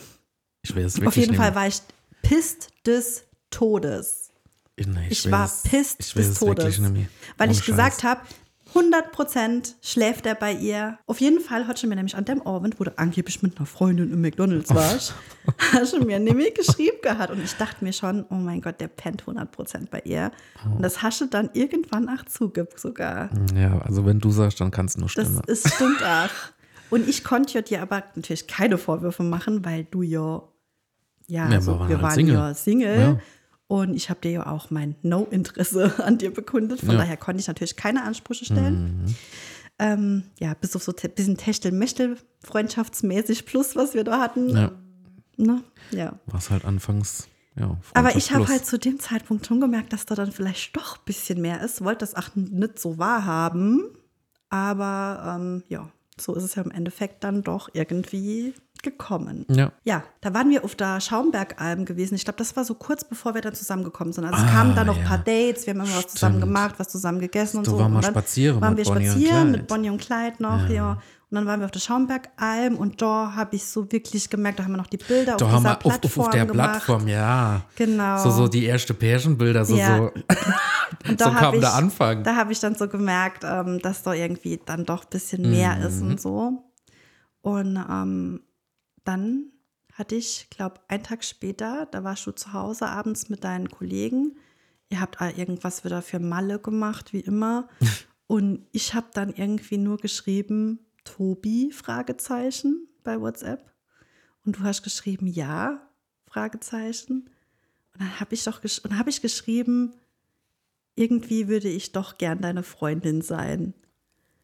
[0.61, 1.81] Ich weiß es wirklich auf jeden Fall war ich
[2.21, 4.31] pisst des Todes.
[4.77, 6.93] Nee, Ich, weiß war pisst ich des es wirklich Todes.
[7.39, 8.21] Weil Ohne ich gesagt habe,
[8.75, 10.99] 100% schläft er bei ihr.
[11.07, 13.67] Auf jeden Fall hat sie mir nämlich an dem Abend, wo du angeblich mit einer
[13.67, 15.15] Freundin im McDonalds warst,
[15.73, 17.31] hat sie mir nämlich geschrieben gehabt.
[17.33, 20.31] Und ich dachte mir schon, oh mein Gott, der pennt 100% bei ihr.
[20.67, 20.77] Oh.
[20.77, 23.31] Und das hast du dann irgendwann auch zugibt sogar.
[23.55, 25.43] Ja, also wenn du sagst, dann kannst du nur Das stimmen.
[25.47, 26.31] ist, stimmt auch.
[26.91, 30.43] Und ich konnte ja dir aber natürlich keine Vorwürfe machen, weil du ja,
[31.27, 32.35] ja, Ja, also, wir waren wir halt waren Single.
[32.35, 32.99] ja Single.
[33.01, 33.19] Ja.
[33.73, 36.81] Und ich habe dir ja auch mein No-Interesse an dir bekundet.
[36.81, 36.97] Von Ja.
[36.99, 39.05] daher konnte ich natürlich keine Ansprüche stellen.
[39.07, 39.15] Mhm.
[39.79, 44.51] Ähm, ja, bis auf so ein bisschen Techtel-Mechtel, freundschaftsmäßig plus, was wir da hatten.
[44.51, 44.73] Ja,
[45.39, 45.63] Ne?
[45.91, 46.19] ja.
[46.27, 47.79] was halt anfangs, ja.
[47.95, 51.05] Aber ich habe halt zu dem Zeitpunkt schon gemerkt, dass da dann vielleicht doch ein
[51.07, 51.83] bisschen mehr ist.
[51.83, 53.83] Wollte das auch nicht so wahrhaben.
[54.51, 55.89] Aber ähm, ja,
[56.21, 59.47] so ist es ja im Endeffekt dann doch irgendwie gekommen.
[59.49, 59.73] Ja.
[59.85, 62.15] Ja, da waren wir auf der Schaumbergalm gewesen.
[62.15, 64.25] Ich glaube, das war so kurz bevor wir dann zusammengekommen sind.
[64.25, 65.09] Also es Ah, kamen dann noch ein ja.
[65.09, 67.79] paar Dates, wir haben immer was zusammen gemacht, was zusammen gegessen und Da so.
[67.79, 70.99] waren wir und spazieren waren wir Bonnie spazieren mit Bonnie und Clyde noch, ja.
[71.31, 74.65] Und dann waren wir auf der Schaumbergalm und da habe ich so wirklich gemerkt, da
[74.65, 76.71] haben wir noch die Bilder Da auf haben wir auf, auf, Plattform auf der gemacht.
[76.73, 77.63] Plattform, ja.
[77.77, 78.19] Genau.
[78.23, 79.97] So, so die erste Pärchenbilder, so, Ja.
[79.97, 80.03] so.
[81.09, 82.23] Und so da hab kam ich, der Anfang.
[82.23, 85.77] Da habe ich dann so gemerkt, ähm, dass da irgendwie dann doch ein bisschen mehr
[85.77, 85.83] Mhm.
[85.87, 86.65] ist und so.
[87.41, 88.41] Und ähm,
[89.05, 89.53] dann
[89.93, 94.37] hatte ich, glaube einen Tag später, da warst du zu Hause abends mit deinen Kollegen.
[94.89, 97.69] Ihr habt irgendwas wieder für Malle gemacht, wie immer.
[98.27, 103.71] Und ich habe dann irgendwie nur geschrieben, Tobi, Fragezeichen bei WhatsApp.
[104.45, 105.87] Und du hast geschrieben, ja,
[106.27, 107.29] Fragezeichen.
[107.93, 109.93] Und dann habe ich doch und habe ich geschrieben,
[110.95, 113.75] irgendwie würde ich doch gern deine Freundin sein.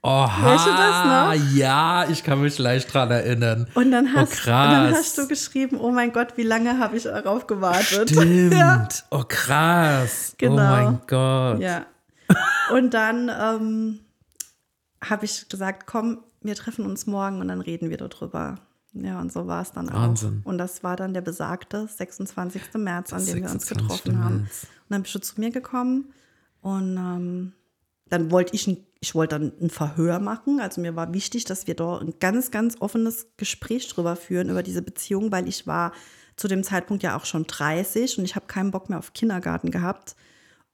[0.02, 1.04] Oha, Weißt du das
[1.40, 1.54] noch?
[1.56, 3.66] ja, ich kann mich leicht dran erinnern.
[3.74, 4.66] Und dann hast, oh, krass.
[4.68, 8.08] Und dann hast du geschrieben, oh mein Gott, wie lange habe ich darauf gewartet?
[8.10, 8.54] Stimmt.
[8.54, 8.86] Ja.
[9.10, 10.34] Oh, krass.
[10.38, 10.54] Genau.
[10.54, 11.60] Oh mein Gott.
[11.60, 11.84] ja.
[12.72, 14.00] Und dann ähm,
[15.02, 18.56] habe ich gesagt, komm, wir treffen uns morgen und dann reden wir darüber.
[18.92, 20.42] Ja, und so war es dann Wahnsinn.
[20.44, 20.48] auch.
[20.48, 22.62] Und das war dann der besagte 26.
[22.76, 24.04] März, an Der dem wir uns 26.
[24.04, 24.36] getroffen haben.
[24.42, 24.48] Und
[24.90, 26.12] dann bist du zu mir gekommen
[26.60, 27.52] und ähm,
[28.08, 30.60] dann wollte ich, ein, ich wollte dann ein Verhör machen.
[30.60, 34.62] Also mir war wichtig, dass wir da ein ganz, ganz offenes Gespräch drüber führen, über
[34.62, 35.92] diese Beziehung, weil ich war
[36.36, 39.70] zu dem Zeitpunkt ja auch schon 30 und ich habe keinen Bock mehr auf Kindergarten
[39.70, 40.16] gehabt.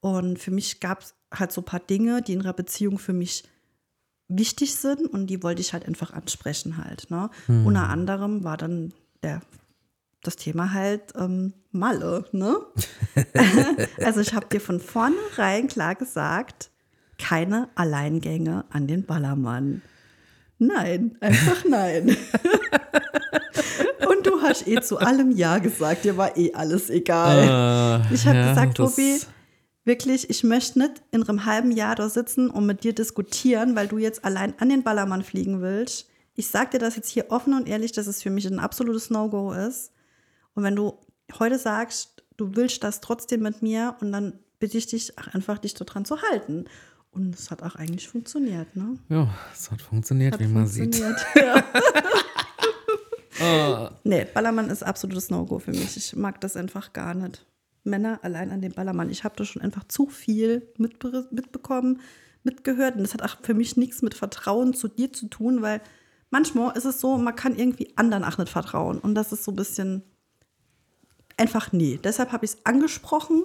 [0.01, 3.15] Und für mich gab es halt so ein paar Dinge, die in einer Beziehung für
[3.15, 3.45] mich
[4.29, 7.11] wichtig sind und die wollte ich halt einfach ansprechen halt.
[7.11, 7.31] Ne?
[7.65, 9.41] Unter anderem war dann der,
[10.23, 12.25] das Thema halt ähm, Malle.
[12.33, 12.57] Ne?
[14.03, 16.71] also ich habe dir von vornherein klar gesagt,
[17.25, 19.81] keine Alleingänge an den Ballermann.
[20.59, 22.15] Nein, einfach nein.
[24.07, 28.03] Und du hast eh zu allem Ja gesagt, dir war eh alles egal.
[28.11, 29.21] Äh, Ich habe ja, gesagt, Tobi,
[29.85, 33.89] wirklich, ich möchte nicht in einem halben Jahr da sitzen und mit dir diskutieren, weil
[33.89, 36.11] du jetzt allein an den Ballermann fliegen willst.
[36.35, 39.09] Ich sag dir das jetzt hier offen und ehrlich, dass es für mich ein absolutes
[39.09, 39.93] No-Go ist.
[40.55, 40.99] Und wenn du
[41.39, 45.73] heute sagst, du willst das trotzdem mit mir und dann bitte ich dich einfach, dich
[45.73, 46.67] daran zu halten.
[47.15, 48.99] Und es hat auch eigentlich funktioniert, ne?
[49.09, 50.97] Ja, es hat funktioniert, Hat wie man sieht.
[50.97, 51.27] funktioniert.
[51.37, 51.65] Ja.
[53.41, 55.97] Ah, Nee, Ballermann ist absolutes No-Go für mich.
[55.97, 57.45] Ich mag das einfach gar nicht.
[57.83, 59.11] Männer allein an dem Ballermann.
[59.11, 62.01] Ich habe da schon einfach zu viel mitbe mitbekommen,
[62.45, 62.95] mitgehört.
[62.95, 65.81] Und das hat auch für mich nichts mit Vertrauen zu dir zu tun, weil
[66.31, 68.99] manchmal ist es so, man kann irgendwie anderen auch nicht vertrauen.
[68.99, 70.05] Und das ist so ein bisschen
[71.37, 71.99] einfach nee.
[72.03, 73.43] Deshalb habe ich es angesprochen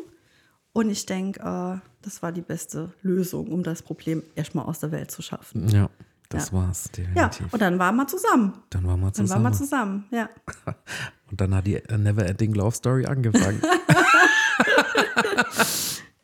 [0.73, 4.91] und ich denke, äh, das war die beste Lösung, um das Problem erstmal aus der
[4.91, 5.67] Welt zu schaffen.
[5.69, 5.89] ja,
[6.29, 6.57] das Ja.
[6.57, 7.53] war's Ja, definitiv.
[7.53, 8.53] und dann waren wir zusammen.
[8.69, 9.43] dann waren wir Dann zusammen.
[9.43, 10.29] waren wir zusammen, ja.
[11.31, 13.61] Und dann hat die äh, Never Ending Love Story angefangen.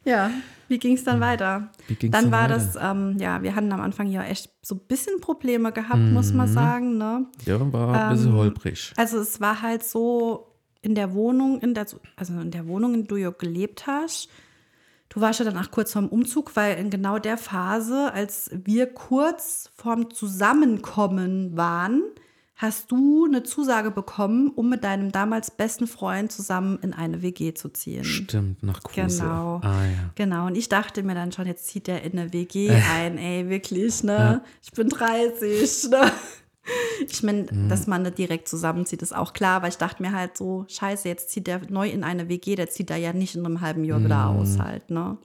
[0.07, 0.29] Ja,
[0.67, 1.69] wie ging es dann weiter?
[1.87, 2.55] Wie ging's dann dann war weiter?
[2.63, 6.31] das, ähm, ja, wir hatten am Anfang ja echt so ein bisschen Probleme gehabt, muss
[6.31, 6.97] man sagen.
[6.99, 7.25] Ne?
[7.45, 8.93] ja, war ein bisschen Ähm, holprig.
[8.97, 10.54] Also es war halt so
[10.85, 14.29] in der Wohnung, in der, also in der Wohnung, in der du ja gelebt hast.
[15.09, 19.71] Du warst ja danach kurz vorm Umzug, weil in genau der Phase, als wir kurz
[19.75, 22.03] vorm Zusammenkommen waren,
[22.55, 27.53] hast du eine Zusage bekommen, um mit deinem damals besten Freund zusammen in eine WG
[27.53, 28.05] zu ziehen.
[28.05, 29.23] Stimmt, nach Kruse.
[29.23, 29.59] Genau.
[29.61, 30.11] Ah ja.
[30.15, 33.49] Genau, und ich dachte mir dann schon, jetzt zieht der in eine WG ein, ey,
[33.49, 34.41] wirklich, ne?
[34.63, 36.11] Ich bin 30, ne?
[37.07, 37.69] Ich meine, Mhm.
[37.69, 41.07] dass man nicht direkt zusammenzieht, ist auch klar, aber ich dachte mir halt so, scheiße,
[41.07, 43.83] jetzt zieht der neu in eine WG, der zieht da ja nicht in einem halben
[43.83, 44.37] Jahr wieder Mhm.
[44.39, 45.17] aus halt, ne?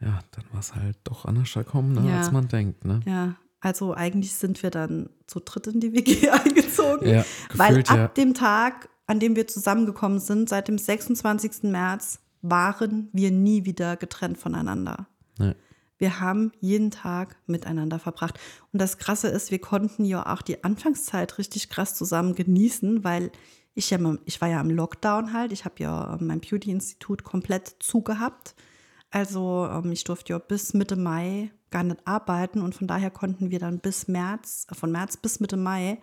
[0.00, 2.18] Ja, dann war es halt doch anders gekommen, ne, Ja.
[2.18, 3.00] als man denkt, ne?
[3.04, 7.88] Ja, also eigentlich sind wir dann zu dritt in die WG eingezogen, Ja, weil ab
[7.90, 8.08] ja.
[8.08, 11.64] dem Tag, an dem wir zusammengekommen sind, seit dem 26.
[11.70, 15.08] März, waren wir nie wieder getrennt voneinander.
[15.38, 15.56] Ne.
[15.98, 18.38] Wir haben jeden Tag miteinander verbracht.
[18.72, 23.30] Und das Krasse ist, wir konnten ja auch die Anfangszeit richtig krass zusammen genießen, weil
[23.74, 25.52] ich ja, ich war ja im Lockdown halt.
[25.52, 28.54] Ich habe ja mein Beauty-Institut komplett zugehabt.
[29.10, 33.50] Also ähm, ich durfte ja bis Mitte Mai gar nicht arbeiten und von daher konnten
[33.50, 36.00] wir dann bis März, äh, von März bis Mitte Mai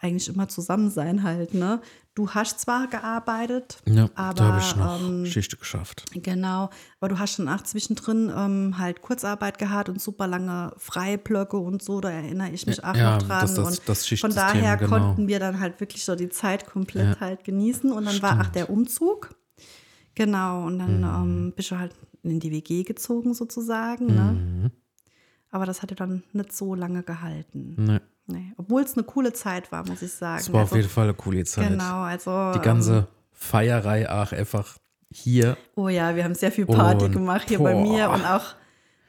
[0.00, 1.54] eigentlich immer zusammen sein halt.
[1.54, 1.80] Ne?
[2.14, 6.04] Du hast zwar gearbeitet, Ja, aber da habe ich noch ähm, Schichte geschafft.
[6.14, 11.56] Genau, aber du hast schon auch zwischendrin ähm, halt Kurzarbeit gehabt und super lange Freiblöcke
[11.56, 13.40] und so, da erinnere ich mich auch Ja, noch dran.
[13.40, 14.88] das- das- und das von Schichtsystem, daher genau.
[14.90, 18.32] konnten wir dann halt wirklich so die Zeit komplett Ja, halt genießen und dann war
[18.36, 18.54] auch stimmt.
[18.56, 19.30] der Umzug.
[20.14, 21.04] Genau, und dann Mhm.
[21.48, 24.06] ähm, bist du halt in die WG gezogen sozusagen.
[24.06, 24.32] Ne?
[24.32, 24.70] Mhm.
[25.50, 27.74] Aber das hatte dann nicht so lange gehalten.
[27.78, 28.02] Ne.
[28.28, 28.52] Nee.
[28.56, 30.40] Obwohl es eine coole Zeit war, muss ich sagen.
[30.40, 31.68] Es war also, auf jeden Fall eine coole Zeit.
[31.70, 32.52] Genau, also.
[32.54, 34.76] Die ganze Feierei auch einfach
[35.10, 35.56] hier.
[35.74, 37.82] Oh ja, wir haben sehr viel Party Und, gemacht hier bei boah.
[37.82, 38.54] mir und auch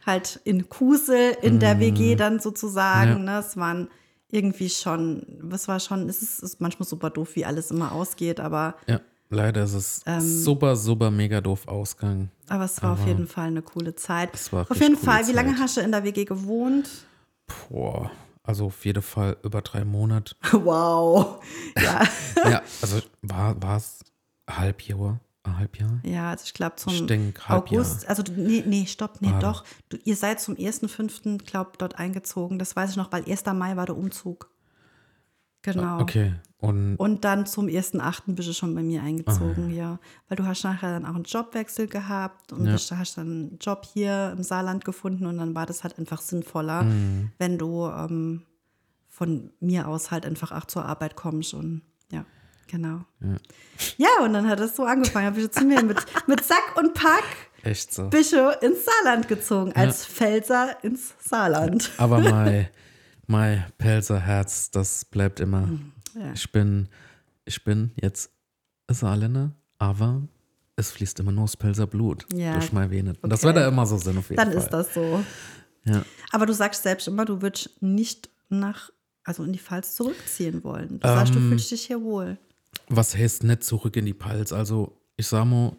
[0.06, 3.26] halt in Kusel in der WG dann sozusagen.
[3.26, 3.40] Ne?
[3.40, 3.90] Es waren
[4.32, 8.40] irgendwie schon, es war schon, es ist, ist manchmal super doof, wie alles immer ausgeht,
[8.40, 10.22] aber, Ja, leider ist es Ähm.
[10.22, 12.32] super, super mega doof ausgegangen.
[12.48, 14.30] aber es war auf jeden Fall eine coole Zeit.
[14.34, 15.60] Es war auf jeden Fall, wie lange Zeit.
[15.62, 16.88] hast du in der WG gewohnt?
[17.70, 18.12] Boah,
[18.50, 20.36] also auf jeden Fall über drei Monate.
[20.52, 21.42] Wow.
[21.82, 22.04] Ja,
[22.50, 24.00] ja, also war war es
[24.48, 26.00] ein Halbjahr, ein Halbjahr?
[26.04, 27.50] ja also ich glaube zum Ich denk.
[27.50, 29.40] August, also du- nee, nee, stopp, nee, Ah.
[29.40, 29.64] doch.
[29.90, 32.60] Du, ihr seid zum 1.5., glaube dort eingezogen.
[32.60, 33.46] Das weiß ich noch, weil 1.
[33.54, 34.50] Mai war der Umzug.
[35.62, 36.00] Genau.
[36.02, 38.36] Okay, und Und dann zum 1.8.
[38.36, 39.06] bist du schon bei mir Ah.
[39.06, 39.98] eingezogen, ja.
[40.28, 42.74] Weil du hast nachher dann auch einen Jobwechsel gehabt und Ja.
[42.74, 46.22] bist, hast dann einen Job hier im Saarland gefunden und dann war das halt einfach
[46.22, 47.32] sinnvoller, Mhm.
[47.38, 48.44] wenn du ähm,
[49.08, 52.26] von mir aus halt einfach auch zur Arbeit kommst und ja,
[52.68, 53.02] genau.
[53.98, 55.26] Ja, und dann hat es so angefangen.
[55.28, 57.24] Dann bist du zu mir mit, mit Sack und Pack
[57.64, 58.08] echt so.
[58.10, 61.90] bist du ins Saarland gezogen, als Pfälzer ins Saarland.
[61.98, 62.68] Aber mein,
[63.28, 65.62] mein Pelzerherz, das bleibt immer.
[65.68, 65.92] Mhm.
[66.20, 66.34] Ja.
[66.34, 66.90] Ich bin,
[67.46, 68.32] ich bin jetzt
[68.90, 70.22] Saarländer, aber
[70.76, 73.18] es fließt immer nur das Pelzer Blut Ja, durch mein Venen.
[73.22, 73.48] Und das okay.
[73.48, 74.62] wird da immer so sein auf jeden Dann Fall.
[74.62, 75.24] ist das so.
[75.86, 76.04] Ja.
[76.32, 78.90] Aber du sagst selbst immer, du würdest nicht nach,
[79.24, 81.00] also in die Pfalz zurückziehen wollen.
[81.00, 82.38] Du sagst, du Ähm, fühlst dich hier wohl.
[82.88, 84.52] Was heißt nicht zurück in die Palz?
[84.52, 85.76] Also, ich sag mal,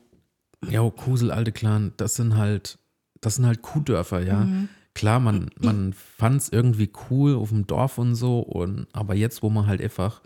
[0.69, 2.79] ja, Kusel, alte Clan, das sind halt,
[3.21, 4.41] das sind halt Kuhdörfer, ja.
[4.41, 4.69] Mhm.
[4.95, 9.43] Klar, man, man fand es irgendwie cool auf dem Dorf und so, und, aber jetzt,
[9.43, 10.21] wo man halt einfach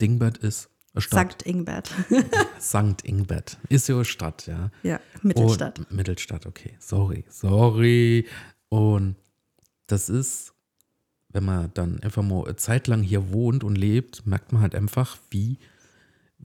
[0.00, 1.90] Dingbert ist, Stadt, Sankt Ingbert.
[2.58, 4.70] Sankt Ingbert, ist ja eine Stadt, ja.
[4.82, 5.78] ja, Mittelstadt.
[5.78, 6.74] Und, Mittelstadt, okay.
[6.80, 8.26] Sorry, sorry.
[8.68, 9.16] Und
[9.86, 10.54] das ist,
[11.30, 14.74] wenn man dann einfach mal eine Zeit lang hier wohnt und lebt, merkt man halt
[14.74, 15.58] einfach, wie,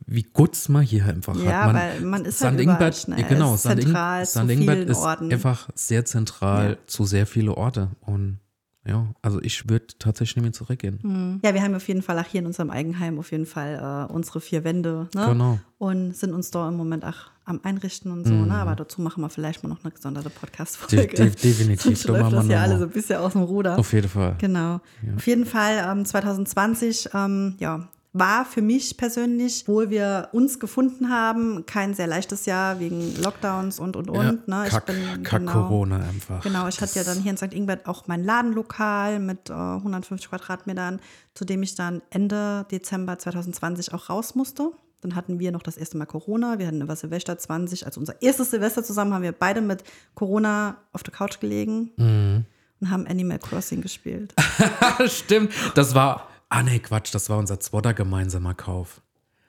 [0.05, 1.73] wie gut man hier einfach Ja, hat.
[1.75, 2.61] weil man ist halt St.
[2.61, 3.23] überall Ingbert, schnell.
[3.23, 3.69] genau, ist St.
[3.71, 4.49] Ing- zentral zu St.
[4.51, 5.31] Ingbert vielen ist Orten.
[5.33, 6.77] einfach sehr zentral Ja.
[6.87, 7.89] zu sehr vielen Orte.
[8.01, 8.39] Und
[8.85, 11.39] ja, also ich würde tatsächlich nicht mehr zurückgehen.
[11.43, 14.13] Ja, wir haben auf jeden Fall auch hier in unserem Eigenheim auf jeden Fall äh,
[14.13, 15.07] unsere vier Wände.
[15.15, 15.25] Ne?
[15.27, 15.59] Genau.
[15.77, 18.33] Und sind uns da im Moment auch am Einrichten und so.
[18.33, 18.53] Ne?
[18.53, 21.15] Aber dazu machen wir vielleicht mal noch eine gesonderte De Podcast-Folge.
[21.15, 21.81] de definitiv.
[21.81, 23.77] Sonst läuft machen wir das ja alle so ein bisschen aus dem Ruder.
[23.79, 24.35] Auf jeden Fall.
[24.39, 24.81] Genau.
[25.15, 31.09] Auf jeden Fall ähm, 2020, ähm, ja, war für mich persönlich, obwohl wir uns gefunden
[31.09, 34.23] haben, kein sehr leichtes Jahr wegen Lockdowns und und und.
[34.23, 34.31] ja,
[34.63, 34.67] ne?
[34.69, 34.85] Kack,
[35.23, 36.41] Kack genau, Corona einfach.
[36.43, 37.53] Genau, ich hatte ja Das- dann hier in St.
[37.53, 40.99] Ingbert auch mein Ladenlokal mit äh, 150 Quadratmetern,
[41.33, 44.71] zu dem ich dann Ende Dezember 2020 auch raus musste.
[45.01, 46.59] Dann hatten wir noch das erste Mal Corona.
[46.59, 50.77] Wir hatten über Silvester 20, also unser erstes Silvester zusammen, haben wir beide mit Corona
[50.93, 52.45] auf der Couch gelegen Mhm.
[52.79, 54.33] und haben Animal Crossing gespielt.
[55.07, 59.01] Stimmt, das war, ah nee, Quatsch, das war unser zweiter gemeinsamer Kauf.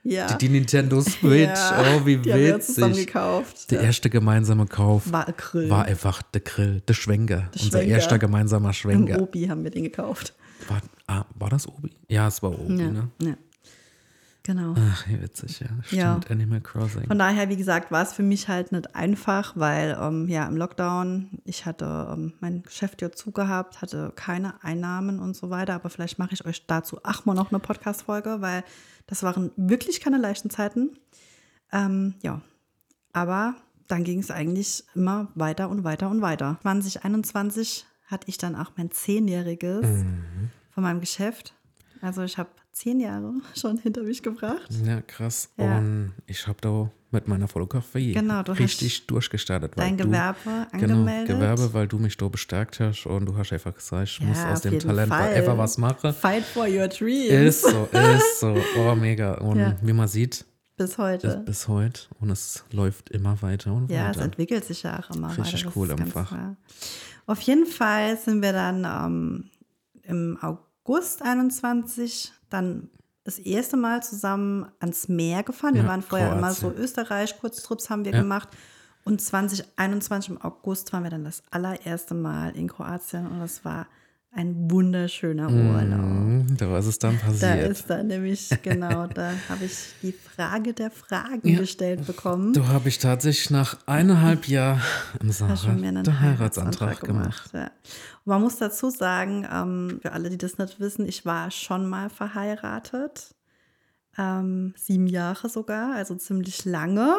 [0.02, 0.26] Ja.
[0.26, 3.06] Die, die Nintendo Switch, Ja, oh wie die haben wir witzig.
[3.06, 3.70] gekauft.
[3.70, 5.70] Der erste gemeinsame Kauf War Grill.
[5.70, 7.48] war einfach der Grill, der Schwenker.
[7.54, 7.86] Unser Schwenker.
[7.94, 9.20] erster gemeinsamer Im Schwenker.
[9.22, 10.34] Obi haben wir den gekauft.
[10.68, 11.90] War, ah, war das Obi?
[12.08, 13.08] Ja, es war Obi, Ja, ne?
[13.22, 13.34] ja.
[14.46, 14.74] Genau.
[14.76, 15.68] Ach, wie witzig, ja.
[15.82, 16.20] Stimmt, Ja.
[16.28, 17.06] Animal Crossing.
[17.06, 20.56] Von daher, wie gesagt, war es für mich halt nicht einfach, weil ähm, ja im
[20.56, 25.74] Lockdown, ich hatte ähm, mein Geschäft ja zugehabt, hatte keine Einnahmen und so weiter.
[25.74, 28.64] Aber vielleicht mache ich euch dazu ach mal noch eine Podcast-Folge, weil
[29.06, 30.98] das waren wirklich keine leichten Zeiten.
[31.72, 32.42] Ähm, ja,
[33.14, 33.54] aber
[33.88, 36.58] dann ging es eigentlich immer weiter und weiter und weiter.
[36.62, 40.04] 2021 hatte ich dann auch mein Zehnjähriges
[40.70, 41.54] von meinem Geschäft.
[42.02, 44.68] Also ich habe zehn Jahre schon hinter mich gebracht.
[44.84, 45.48] Ja, krass.
[45.56, 45.78] Ja.
[45.78, 49.72] Und ich habe da mit meiner Fotografie Genau, du richtig durchgestartet.
[49.76, 51.28] Dein du, Gewerbe angemeldet.
[51.28, 54.36] Genau, Gewerbe, weil du mich da bestärkt hast und du hast einfach gesagt, ich muss
[54.38, 56.12] Ja, aus auf dem Talent einfach was machen.
[56.12, 57.30] Fight for your dreams.
[57.30, 58.56] Ist so, ist so.
[58.78, 59.34] Oh, mega.
[59.34, 59.76] Und Ja.
[59.80, 60.44] wie man sieht,
[60.76, 61.40] Bis heute.
[61.46, 64.24] bis heute und es läuft immer weiter und Ja, es weiter.
[64.24, 65.72] entwickelt sich ja auch immer Richtig weiter.
[65.76, 66.34] Cool einfach.
[67.26, 69.50] Auf jeden Fall sind wir dann ähm,
[70.02, 72.88] im August 21 dann
[73.24, 75.74] das erste Mal zusammen ans Meer gefahren.
[75.74, 76.74] Wir Ja, waren vorher immer Kroatien.
[76.76, 78.20] so Österreich, Kurztrips haben wir Ja.
[78.20, 78.48] gemacht.
[79.04, 83.86] Und 2021 im August waren wir dann das allererste Mal in Kroatien und das war
[84.34, 86.00] ein wunderschöner Urlaub.
[86.00, 87.70] Mhm, Da ist es dann Da passiert.
[87.70, 92.52] ist dann nämlich, genau, da habe ich die Frage der Fragen gestellt bekommen.
[92.52, 94.82] Da habe ich tatsächlich nach eineinhalb Jahren
[95.20, 95.30] im
[95.68, 97.50] einen den Heiratsantrag gemacht.
[97.52, 97.64] Ja.
[97.64, 97.70] Und
[98.26, 102.10] man muss dazu sagen, ähm, für alle, die das nicht wissen, ich war schon mal
[102.10, 103.34] verheiratet.
[104.18, 107.18] Ähm, sieben Jahre sogar, also ziemlich lange.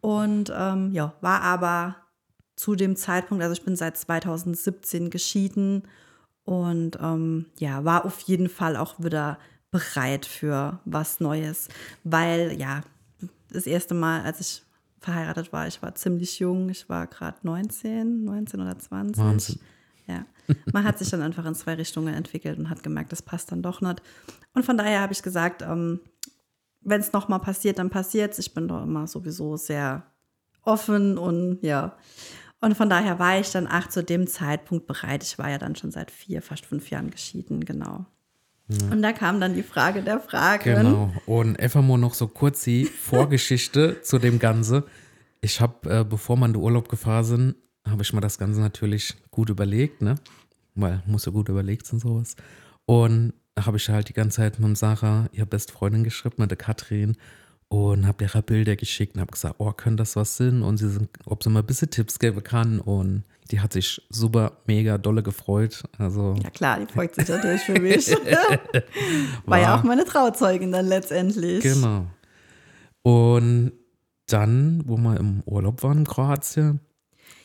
[0.00, 1.96] Und ähm, ja, war aber
[2.56, 5.84] zu dem Zeitpunkt, also ich bin seit 2017 geschieden
[6.44, 9.38] Und ähm, ja, war auf jeden Fall auch wieder
[9.70, 11.68] bereit für was Neues.
[12.04, 12.82] Weil ja,
[13.50, 14.62] das erste Mal, als ich
[15.00, 19.24] verheiratet war, ich war ziemlich jung, ich war gerade 19, 19 oder 20.
[19.24, 19.60] Wahnsinn.
[20.06, 20.26] Ja,
[20.72, 23.62] man hat sich dann einfach in zwei Richtungen entwickelt und hat gemerkt, das passt dann
[23.62, 24.02] doch nicht.
[24.54, 26.00] Und von daher habe ich gesagt, ähm,
[26.80, 28.40] wenn es nochmal passiert, dann passiert es.
[28.40, 30.04] Ich bin doch immer sowieso sehr
[30.62, 31.96] offen und ja.
[32.62, 35.24] Und von daher war ich dann ach zu dem Zeitpunkt bereit.
[35.24, 38.06] Ich war ja dann schon seit vier, fast fünf Jahren geschieden, genau.
[38.90, 40.62] Und da kam dann die Frage der Fragen.
[40.64, 41.12] Genau.
[41.26, 44.84] Und einfach mal noch so kurz die Vorgeschichte zu dem Ganze.
[45.40, 47.54] Ich habe, äh, bevor wir in den Urlaub gefahren sind,
[47.86, 50.14] habe ich mir das Ganze natürlich gut überlegt, ne?
[50.76, 52.36] Weil muss ja gut überlegt sein sowas.
[52.86, 56.50] Und da habe ich halt die ganze Zeit mit Sarah, ihre beste Freundin, geschrieben, mit
[56.50, 57.16] der Katrin
[57.72, 60.62] und habe ihre Bilder geschickt und habe gesagt, oh, könnte das was sein?
[60.62, 62.80] Und sie sind, ob sie mal ein bisschen Tipps geben kann.
[62.80, 65.82] Und die hat sich super, mega dolle gefreut.
[65.96, 68.08] Also Ja klar, die freut sich natürlich für mich.
[69.46, 71.62] War ja auch meine Trauzeugin dann letztendlich.
[71.62, 72.08] Genau.
[73.00, 73.72] Und
[74.26, 76.80] dann, wo wir im Urlaub waren in Kroatien,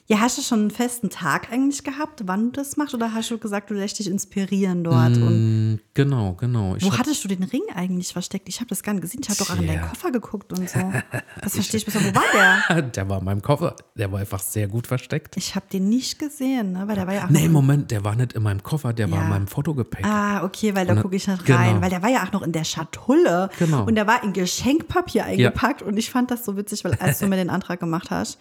[0.09, 2.93] Ja, hast du schon einen festen Tag eigentlich gehabt, wann du das machst?
[2.93, 5.17] Oder hast du gesagt, du lässt dich inspirieren dort?
[5.17, 6.77] Und mm, genau, genau.
[6.77, 8.47] Ich wo hab, hattest du den Ring eigentlich versteckt?
[8.47, 9.19] Ich habe das gar nicht gesehen.
[9.21, 9.81] Ich habe doch auch in deinen.
[9.81, 10.79] Koffer geguckt und so.
[11.41, 12.81] Das verstehe ich bis Wo war der?
[12.95, 15.35] der war in meinem Koffer, der war einfach sehr gut versteckt.
[15.35, 16.87] Ich habe den nicht gesehen, ne?
[16.87, 19.17] weil der war ja auch Nee, Moment, der war nicht in meinem Koffer, der war
[19.17, 19.23] Ja.
[19.25, 20.05] in meinem Fotogepäck.
[20.05, 21.67] Ah, okay, weil da gucke ich nicht rein.
[21.71, 21.81] genau.
[21.81, 23.49] Weil der war ja auch noch in der Schatulle.
[23.59, 23.83] Genau.
[23.83, 25.81] Und der war in Geschenkpapier eingepackt.
[25.81, 28.39] Und ich fand das so witzig, weil als du mir den Antrag gemacht hast,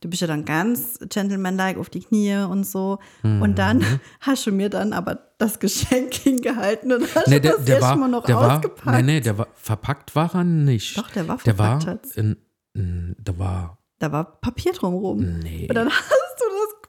[0.00, 2.98] du bist ja dann ganz gentlemanlike auf die Knie und so.
[3.22, 3.54] Und Mhm.
[3.54, 3.84] dann
[4.20, 7.88] hast du mir dann aber das Geschenk hingehalten und hast Nee, der, das der war,
[7.90, 8.96] erstmal noch der war, ausgepackt.
[8.96, 10.96] nee, nee, der war, verpackt war er nicht.
[10.98, 12.16] Doch, der war Der verpackt, war, Schatz.
[12.16, 12.36] in,
[12.74, 15.38] in, der war, Da war Papier drumherum.
[15.40, 15.66] nee.
[15.68, 16.44] Und dann hast du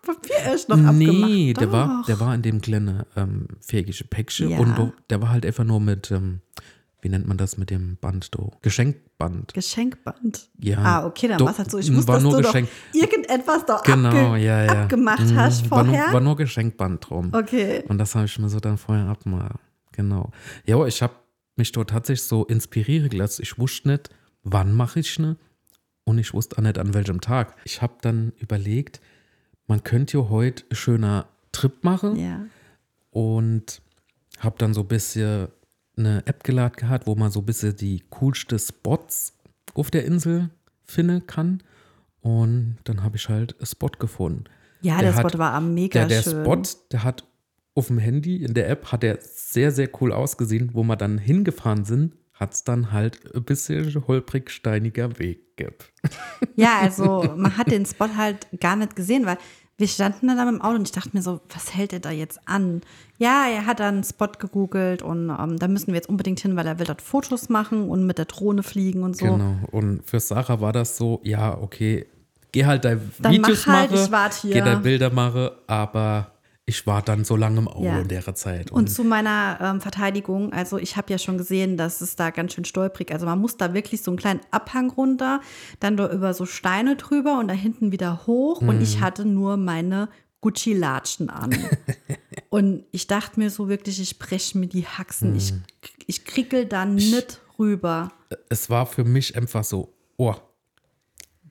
[0.06, 1.30] das Papier erst noch abgemacht.
[1.30, 4.60] Nee, der war, der war in dem kleinen ähm, fähige Päckchen Ja.
[4.60, 6.42] und der war halt einfach nur mit, ähm,
[7.02, 8.52] wie nennt man das mit dem Band, do?
[8.62, 9.54] Geschenkband.
[9.54, 10.50] Geschenkband.
[10.60, 10.78] Ja.
[10.80, 11.78] Ah, okay, dann war es halt so.
[11.78, 14.82] Ich war wusste, dass nur du Geschenk- doch irgendetwas da Genau, abge ja, ja.
[14.84, 16.14] abgemacht Mhm, hast war nur, vorher.
[16.14, 17.32] war nur Geschenkband drum.
[17.34, 17.84] okay.
[17.88, 19.58] Und das habe ich mir so dann vorher abmachen.
[19.94, 20.32] Genau.
[20.66, 21.14] Ja, ich habe
[21.56, 23.42] mich dort tatsächlich so inspirieren gelassen.
[23.44, 24.10] Ich wusste nicht,
[24.44, 25.36] wann mache ich ne
[26.06, 27.56] und ich wusste auch nicht, an welchem Tag.
[27.66, 29.00] Ich habe dann überlegt,
[29.68, 32.42] man könnte ja heute einen schöner Trip machen Ja.
[33.12, 33.82] und
[34.40, 35.50] habe dann so ein bisschen
[36.00, 39.34] eine App geladen gehabt, wo man so ein bisschen die coolsten Spots
[39.74, 40.50] auf der Insel
[40.84, 41.62] finden kann.
[42.22, 44.46] Und dann habe ich halt einen Spot gefunden.
[44.82, 46.44] Ja, der, Spot war am mega Der, der schön.
[46.44, 47.26] Spot, der hat
[47.76, 50.72] auf dem Handy, in der App, hat der sehr, sehr cool ausgesehen.
[50.74, 55.92] Wo wir dann hingefahren sind, hat es dann halt ein bisschen holprig steiniger Weg gibt.
[56.56, 59.38] Ja, also man hat den Spot halt gar nicht gesehen, weil
[59.80, 62.42] wir standen dann im Auto und ich dachte mir so, was hält er da jetzt
[62.46, 62.82] an?
[63.18, 66.58] Ja, er hat dann einen Spot gegoogelt und ähm, da müssen wir jetzt unbedingt hin,
[66.58, 69.26] weil er will dort Fotos machen und mit der Drohne fliegen und so.
[69.26, 69.56] Genau.
[69.72, 72.06] Und für Sarah war das so, ja, okay,
[72.52, 74.54] geh halt deine Dann Videos mach halt, mache, ich wart hier.
[74.54, 76.32] geh deine Bilder mache, aber
[76.70, 78.00] ich war dann so lange im Auto Ja.
[78.00, 78.72] in der Zeit.
[78.72, 82.54] Und zu meiner ähm, Verteidigung, also ich habe ja schon gesehen, dass es da ganz
[82.54, 85.42] schön stolprig, also man muss da wirklich so einen kleinen Abhang runter,
[85.80, 88.82] dann da über so Steine drüber und da hinten wieder hoch und Mhm.
[88.84, 90.10] ich hatte nur meine
[90.42, 91.50] Gucci-Latschen an.
[92.50, 95.64] und ich dachte mir so wirklich, ich breche mir die Haxen, ich, Mhm.
[96.06, 98.12] ich krickel da nicht rüber.
[98.50, 100.36] es war für mich einfach so, oh,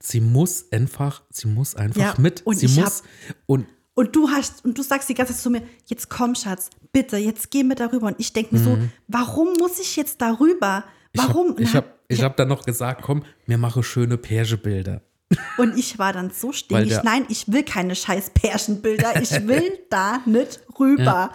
[0.00, 2.46] sie muss einfach, sie muss einfach Ja, mit.
[2.46, 3.02] und sie ich muss
[3.46, 3.66] und
[3.98, 7.16] Und du hast, und du sagst die ganze Zeit zu mir, jetzt komm, Schatz, bitte,
[7.16, 8.06] jetzt geh mit darüber.
[8.06, 10.84] Und ich denke mir so, warum muss ich jetzt darüber?
[11.14, 11.48] Warum?
[11.48, 11.58] Mhm.
[11.58, 15.02] Ich habe ich Na, hab dann noch gesagt, komm, mir mache schöne Pergebilder.
[15.58, 17.02] Und ich war dann so stinkig.
[17.02, 19.20] Nein, ich will keine scheiß Pärchenbilder.
[19.20, 21.32] Ich will da nicht rüber.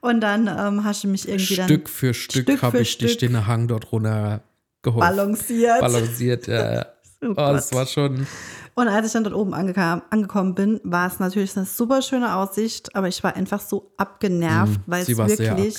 [0.00, 3.18] Und dann ähm, hast du mich irgendwie dann Stück für Stück, Stück habe ich dich
[3.18, 4.42] den Hang dort runter
[4.82, 4.98] geholfen.
[4.98, 5.78] balanciert.
[5.78, 6.74] Balanciert, ja.
[6.74, 6.86] ja.
[7.22, 8.26] Oh oh, das war schon.
[8.74, 12.34] Und als ich dann dort oben angekam, angekommen bin, war es natürlich eine super schöne
[12.34, 15.06] Aussicht, aber ich war einfach so abgenervt, weil Mhm.
[15.06, 15.76] sie es war wirklich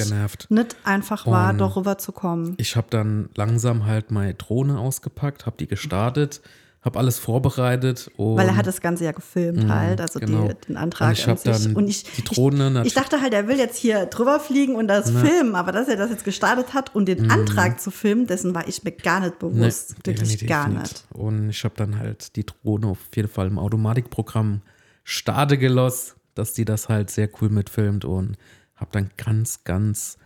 [0.49, 2.53] nicht einfach war, Und dort rüber zu kommen.
[2.57, 6.41] Ich habe dann langsam halt meine Drohne ausgepackt, habe die gestartet,
[6.81, 8.09] habe alles vorbereitet.
[8.17, 10.47] Und Weil er hat das Ganze ja gefilmt halt, also genau.
[10.47, 13.33] die, den Antrag Und ich an dann und ich, die Drohne ich, ich dachte halt,
[13.33, 16.73] er will jetzt hier drüber fliegen und das filmen, aber dass er das jetzt gestartet
[16.73, 19.39] hat und den Antrag zu filmen, dessen war ich mir gar nicht Mhm.
[19.39, 19.95] Bewusst.
[19.97, 21.05] Wirklich definitiv gar nicht.
[21.13, 24.61] Und ich habe dann halt die Drohne auf jeden Fall im Automatikprogramm
[25.03, 28.37] starte gelassen, dass die das halt sehr cool mitfilmt und
[28.75, 30.17] habe dann ganz, ganz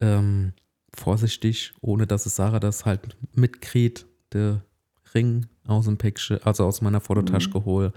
[0.00, 0.52] ähm,
[0.94, 4.62] vorsichtig, ohne dass es Sarah das halt mitkriegt, der
[5.14, 7.52] Ring aus dem Päckchen, also aus meiner Fototasche Mhm.
[7.52, 7.92] geholt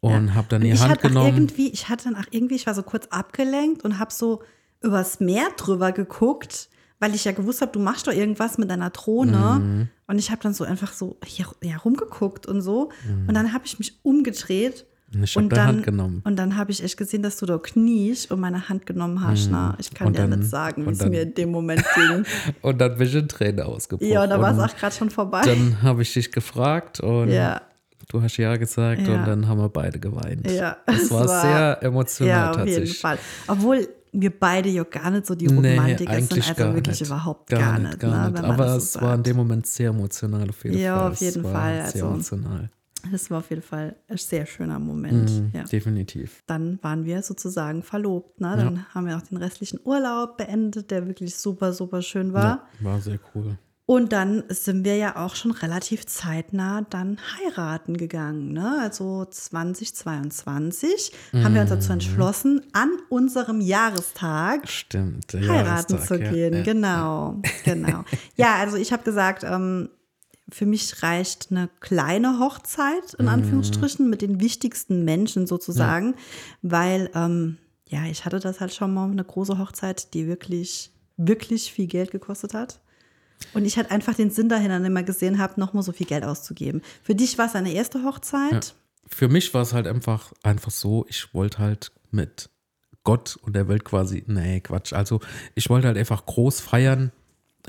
[0.00, 1.34] und habe dann Und die ich Hand genommen.
[1.34, 4.42] irgendwie, ich hatte dann auch irgendwie, ich war so kurz abgelenkt und habe so
[4.80, 6.68] übers Meer drüber geguckt,
[6.98, 9.60] weil ich ja gewusst habe, du machst doch irgendwas mit deiner Drohne.
[9.60, 9.88] Mhm.
[10.08, 12.90] Und ich habe dann so einfach so hier, ja, rumgeguckt und so.
[13.06, 13.28] Mhm.
[13.28, 14.86] Und dann habe ich mich umgedreht.
[15.14, 16.20] Und ich habe deine dann, Hand genommen.
[16.24, 19.48] Und dann habe ich echt gesehen, dass du da kniest und meine Hand genommen hast.
[19.50, 20.06] Na, ich kann.
[20.08, 22.24] Und dir dann- nicht sagen, wie es mir in dem Moment ging.
[22.62, 24.10] Und dann bin ich in Tränen ausgebrochen.
[24.12, 25.42] ja, und da war es auch gerade schon vorbei.
[25.44, 27.60] Dann habe ich dich gefragt und Ja.
[28.08, 29.14] du hast ja gesagt Ja.
[29.20, 30.50] und dann haben wir beide geweint.
[30.50, 32.98] Ja, es war, war- sehr emotional Ja, auf jeden tatsächlich.
[33.00, 33.18] Fall.
[33.48, 37.00] Obwohl wir beide ja gar nicht so die Nee, Romantiker sind, eigentlich also gar wirklich
[37.00, 37.08] nicht.
[37.08, 37.98] überhaupt gar, nicht.
[37.98, 38.34] gar ne, nicht.
[38.36, 39.26] wenn man Aber das so es war in sagt.
[39.26, 41.10] dem Moment sehr emotional auf jeden Ja, Fall.
[41.12, 42.70] auf jeden es Fall, Sehr also- emotional.
[43.10, 45.30] Das war auf jeden Fall ein sehr schöner Moment.
[45.30, 45.64] Mhm, Ja.
[45.64, 46.42] Definitiv.
[46.46, 48.40] Dann waren wir sozusagen verlobt.
[48.40, 48.54] Ne?
[48.56, 52.66] Dann haben wir auch den restlichen Urlaub beendet, der wirklich super, super schön war.
[52.80, 53.58] Ja, war sehr cool.
[53.84, 58.52] Und dann sind wir ja auch schon relativ zeitnah dann heiraten gegangen.
[58.52, 58.78] Ne?
[58.80, 61.74] Also 2022 haben wir uns Mhm.
[61.74, 65.32] dazu entschlossen, an unserem Jahrestag Stimmt.
[65.34, 65.52] heiraten
[65.94, 66.54] Jahrestag, zu ja, gehen.
[66.54, 66.62] ja.
[66.62, 68.04] Genau, genau.
[68.36, 69.88] ja, also ich habe gesagt, ähm,
[70.52, 73.20] für mich reicht eine kleine Hochzeit, Mhm.
[73.20, 76.14] in Anführungsstrichen, mit den wichtigsten Menschen sozusagen,
[76.60, 81.72] weil, ähm, ja, ich hatte das halt schon mal, eine große Hochzeit, die wirklich, wirklich
[81.72, 82.80] viel Geld gekostet hat.
[83.54, 86.80] Und ich halt einfach den Sinn dahinter mehr gesehen habe, nochmal so viel Geld auszugeben.
[87.02, 88.74] Für dich war es eine erste Hochzeit.
[89.06, 92.50] Für mich war es halt einfach, einfach so, ich wollte halt mit
[93.04, 94.92] Gott und der Welt quasi, nee, Quatsch.
[94.92, 95.20] Also
[95.54, 97.10] ich wollte halt einfach groß feiern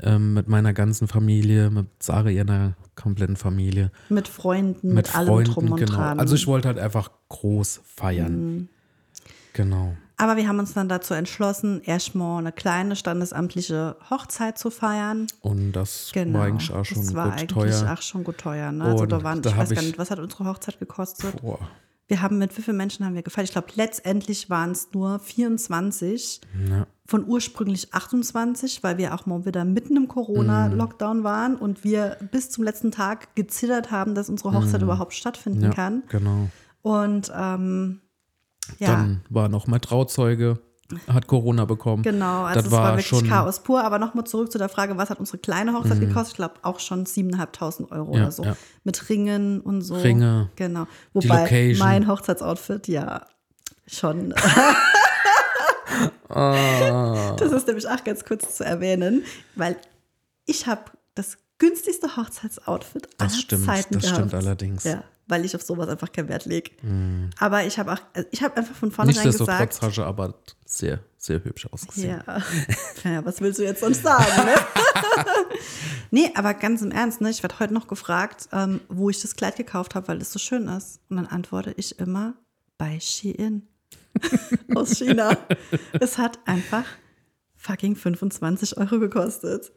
[0.02, 5.28] ähm, mit meiner ganzen Familie, mit Sarah ihrer kompletten Familie, Mit Freunden, mit, mit, allem
[5.28, 5.92] Freunden, drum und genau.
[5.94, 6.20] dran.
[6.20, 8.54] Also ich wollte halt einfach groß feiern.
[8.54, 8.68] Mhm.
[9.52, 9.96] Genau.
[10.16, 15.26] Aber wir haben uns dann dazu entschlossen, erstmal eine kleine standesamtliche Hochzeit zu feiern.
[15.40, 16.38] Und das Genau.
[16.38, 17.92] war eigentlich auch schon das war gut eigentlich teuer.
[17.92, 18.70] auch schon gut teuer.
[18.70, 18.84] Ne?
[18.84, 21.40] Also da waren, da ich weiß gar ich- nicht, was hat unsere Hochzeit gekostet?
[21.42, 21.58] Boah.
[22.06, 23.48] Wir haben mit wie vielen Menschen haben wir gefeiert?
[23.48, 26.86] Ich glaube, letztendlich waren es nur 24 Ja.
[27.06, 32.50] Von ursprünglich 28, weil wir auch mal wieder mitten im Corona-Lockdown waren und wir bis
[32.50, 36.02] zum letzten Tag gezittert haben, dass unsere Hochzeit überhaupt stattfinden ja, kann.
[36.08, 36.48] genau.
[36.80, 38.00] Und ähm,
[38.78, 40.58] ja, Dann war noch mein Trauzeuge,
[41.08, 42.02] hat Corona bekommen.
[42.02, 43.84] Genau, also das es war, war wirklich Chaos pur.
[43.84, 46.32] Aber nochmal zurück zu der Frage, was hat unsere kleine Hochzeit gekostet?
[46.32, 48.14] Ich glaube auch schon 7.500 Euro Mhm.
[48.16, 48.44] Ja, oder so.
[48.44, 48.56] ja.
[48.84, 49.94] Mit Ringen und so.
[49.96, 50.86] Ringe, Genau.
[51.12, 53.26] Wobei mein Hochzeitsoutfit ja
[53.86, 54.34] schon.
[56.28, 57.36] Ah.
[57.38, 59.24] das ist nämlich auch ganz kurz zu erwähnen,
[59.54, 59.76] weil
[60.46, 60.82] ich habe
[61.14, 64.16] das günstigste Hochzeitsoutfit aller Das stimmt, Zeiten das gehabt.
[64.16, 64.84] stimmt allerdings.
[64.84, 66.72] Ja, weil ich auf sowas einfach keinen Wert lege.
[67.38, 70.34] Aber ich habe auch, also ich habe einfach von vornherein gesagt, Nichtsdestotrotz hast du aber
[70.66, 72.22] sehr, sehr hübsch ausgesehen.
[72.26, 72.42] Ja.
[73.04, 74.24] ja, was willst du jetzt sonst sagen?
[74.44, 74.54] Ne?
[76.10, 77.30] nee, aber ganz im Ernst, ne?
[77.30, 80.38] ich werde heute noch gefragt, ähm, wo ich das Kleid gekauft habe, weil es so
[80.38, 81.00] schön ist.
[81.08, 82.34] Und dann antworte ich immer
[82.76, 83.68] bei Shein
[84.74, 85.36] aus China.
[86.00, 86.84] es hat einfach
[87.56, 89.72] fucking 25 Euro gekostet.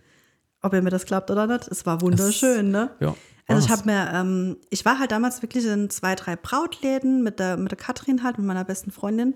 [0.62, 2.92] Ob ihr mir das glaubt oder nicht, es war wunderschön, ne?
[3.00, 3.16] Ja,
[3.48, 7.40] Also ich habe mir, ähm, ich war halt damals wirklich in zwei, drei Brautläden mit
[7.40, 9.36] der, mit der Katrin halt, mit meiner besten Freundin.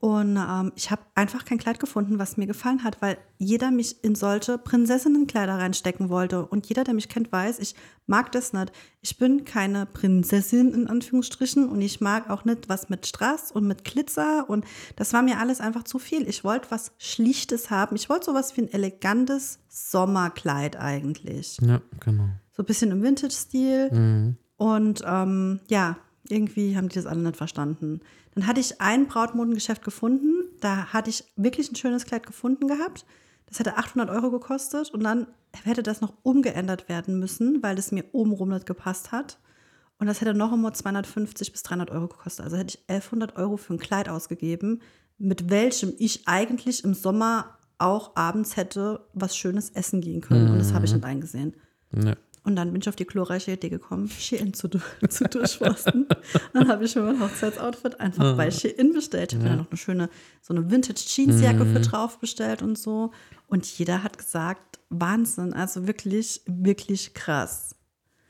[0.00, 4.04] Und ähm, ich habe einfach kein Kleid gefunden, was mir gefallen hat, weil jeder mich
[4.04, 6.46] in solche Prinzessinnenkleider reinstecken wollte.
[6.46, 7.74] Und jeder, der mich kennt, weiß, ich
[8.06, 8.70] mag das nicht.
[9.00, 13.66] Ich bin keine Prinzessin in Anführungsstrichen und ich mag auch nicht was mit Strass und
[13.66, 14.48] mit Glitzer.
[14.48, 16.28] Und das war mir alles einfach zu viel.
[16.28, 17.96] Ich wollte was Schlichtes haben.
[17.96, 22.28] Ich wollte sowas wie ein elegantes Sommerkleid eigentlich Ja, genau.
[22.52, 23.90] so ein bisschen im Vintage-Stil.
[23.92, 24.36] Mhm.
[24.56, 25.96] Und ähm, ja,
[26.30, 28.00] irgendwie haben die das alle nicht verstanden.
[28.34, 30.44] Dann hatte ich ein Brautmodengeschäft gefunden.
[30.60, 33.04] Da hatte ich wirklich ein schönes Kleid gefunden gehabt.
[33.46, 35.26] Das hätte 800 Euro gekostet und dann
[35.64, 39.38] hätte das noch umgeändert werden müssen, weil es mir obenrum nicht gepasst hat.
[39.98, 42.44] Und das hätte noch einmal 250 bis 300 Euro gekostet.
[42.44, 44.80] Also hätte ich 1100 Euro für ein Kleid ausgegeben,
[45.16, 50.50] mit welchem ich eigentlich im Sommer auch abends hätte was Schönes essen gehen können.
[50.50, 51.54] Und das habe ich nicht eingesehen.
[51.92, 52.14] Ja.
[52.48, 54.70] Und dann bin ich auf die glorreiche Idee gekommen, Shein zu,
[55.10, 56.06] zu durchforsten.
[56.54, 59.32] dann habe ich mir mein Hochzeitsoutfit einfach bei Shein bestellt.
[59.32, 60.08] Ich habe mir da noch eine schöne,
[60.40, 63.12] so eine Vintage-Jeansjacke für drauf bestellt und so.
[63.48, 67.76] Und jeder hat gesagt, Wahnsinn, also wirklich, wirklich krass.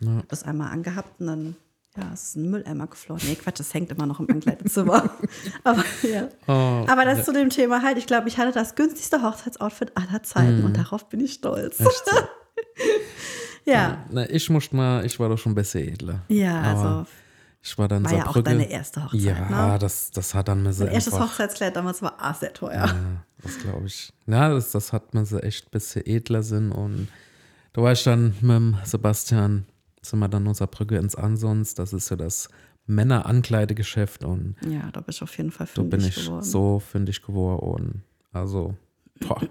[0.01, 0.21] Ja.
[0.27, 1.57] Das einmal angehabt und dann,
[1.97, 3.23] ja, es ist ein Mülleimer geflogen.
[3.29, 5.13] Nee, Quatsch, das hängt immer noch im Ankleidezimmer.
[5.63, 6.29] Aber ja.
[6.49, 10.25] Oh, Aber das zu dem Thema halt, ich glaube, ich hatte das günstigste Hochzeitsoutfit aller
[10.25, 11.79] Zeiten und darauf bin ich stolz.
[11.79, 11.85] Mhm.
[11.85, 12.17] so.
[13.73, 14.05] ja.
[14.11, 16.23] Na, ich musste mal, ich war doch schon besser edler.
[16.29, 17.07] Ja, Aber also
[17.63, 18.51] ich war dann war ja auch Saarbrücke.
[18.51, 19.79] deine erste Hochzeit, Ja, ne?
[19.79, 22.87] das, das hat dann mir so Mein erstes einfach, Hochzeitskleid damals war auch sehr teuer.
[22.87, 22.95] Ja,
[23.43, 24.13] das glaube ich.
[24.27, 26.71] Ja, das, das hat mir so echt ein bisschen edler Sinn.
[26.73, 27.09] Und
[27.73, 29.67] da war ich dann mit dem Sebastian,
[30.03, 31.75] sind wir dann unserer Brücke ins Ansons.
[31.75, 32.49] Das ist ja das
[32.87, 36.43] Männer-Ankleidegeschäft und Ja, da bin ich auf jeden Fall da bin fündig ich geworden.
[36.45, 37.61] so fündig geworden.
[37.61, 38.03] Und
[38.33, 38.75] also,
[39.21, 39.43] boah,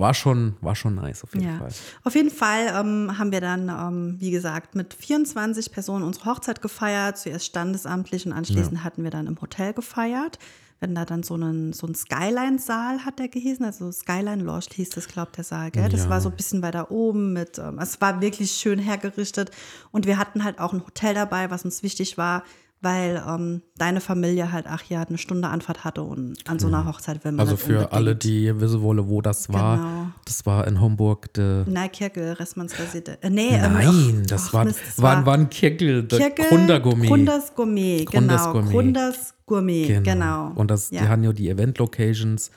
[0.00, 1.70] war schon, war schon nice auf jeden Ja, Fall.
[2.04, 6.60] auf jeden Fall ähm, haben wir dann, ähm, wie gesagt, mit 24 Personen unsere Hochzeit
[6.62, 7.18] gefeiert.
[7.18, 10.38] Zuerst standesamtlich und anschließend hatten wir dann im Hotel gefeiert.
[10.82, 13.64] Hatten da dann so einen, so einen Skyline-Saal, hat der gehießen.
[13.66, 15.90] Also Skyline Lodge hieß das, glaubt der Saal, gell?
[15.90, 16.08] Das Ja.
[16.08, 19.50] war so ein bisschen weiter oben mit, ähm, es war wirklich schön hergerichtet.
[19.92, 22.44] Und wir hatten halt auch ein Hotel dabei, was uns wichtig war,
[22.82, 26.86] weil ähm, deine Familie halt, ach ja, eine Stunde Anfahrt hatte und an so einer
[26.86, 30.06] Hochzeit will man Also nicht für alle, die wissen wollen, wo das war, Genau.
[30.24, 31.32] das war in Homburg.
[31.34, 33.18] De, Nein, Kirkel, Restmannsresidenz.
[33.20, 36.46] Äh, nee, ähm, Nein, ach, das ach, war, Mist, das war, war ein Kirkel, Kirkel,
[36.48, 37.10] Grundergourmet.
[37.10, 37.40] Genau.
[37.54, 38.04] Gourmet.
[38.04, 40.52] Grunders Gourmet, genau.
[40.54, 41.02] Und das, ja.
[41.02, 42.50] die haben ja die Event-Locations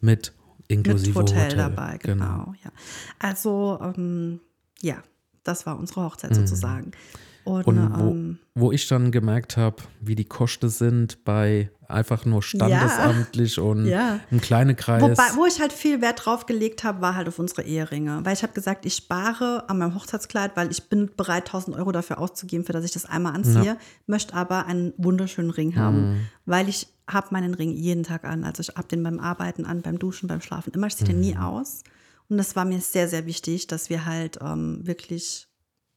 [0.00, 0.32] mit
[0.66, 2.54] inklusive mit Hotel, Hotel, dabei, genau.
[2.64, 2.70] Ja.
[3.18, 4.40] Also, ähm,
[4.80, 4.96] ja,
[5.44, 6.92] das war unsere Hochzeit sozusagen.
[7.50, 7.84] Und, Mhm.
[7.84, 12.40] Und wo, ähm, wo ich dann gemerkt habe, wie die Kosten sind bei einfach nur
[12.42, 14.20] standesamtlich und Ja.
[14.30, 15.02] im kleinen Kreis.
[15.02, 18.20] Wobei, wo ich halt viel Wert drauf gelegt habe, war halt auf unsere Eheringe.
[18.24, 21.90] Weil ich habe gesagt, ich spare an meinem Hochzeitskleid, weil ich bin bereit, 1000 Euro
[21.92, 23.76] dafür auszugeben, für dass ich das einmal anziehe,
[24.06, 26.16] möchte aber einen wunderschönen Ring haben, Mhm.
[26.46, 28.44] weil ich habe meinen Ring jeden Tag an.
[28.44, 30.72] Also ich habe den beim Arbeiten an, beim Duschen, beim Schlafen.
[30.72, 31.40] Immer, ich ziehe den nie Mhm.
[31.40, 31.82] aus.
[32.28, 35.48] Und das war mir sehr, sehr wichtig, dass wir halt ähm, wirklich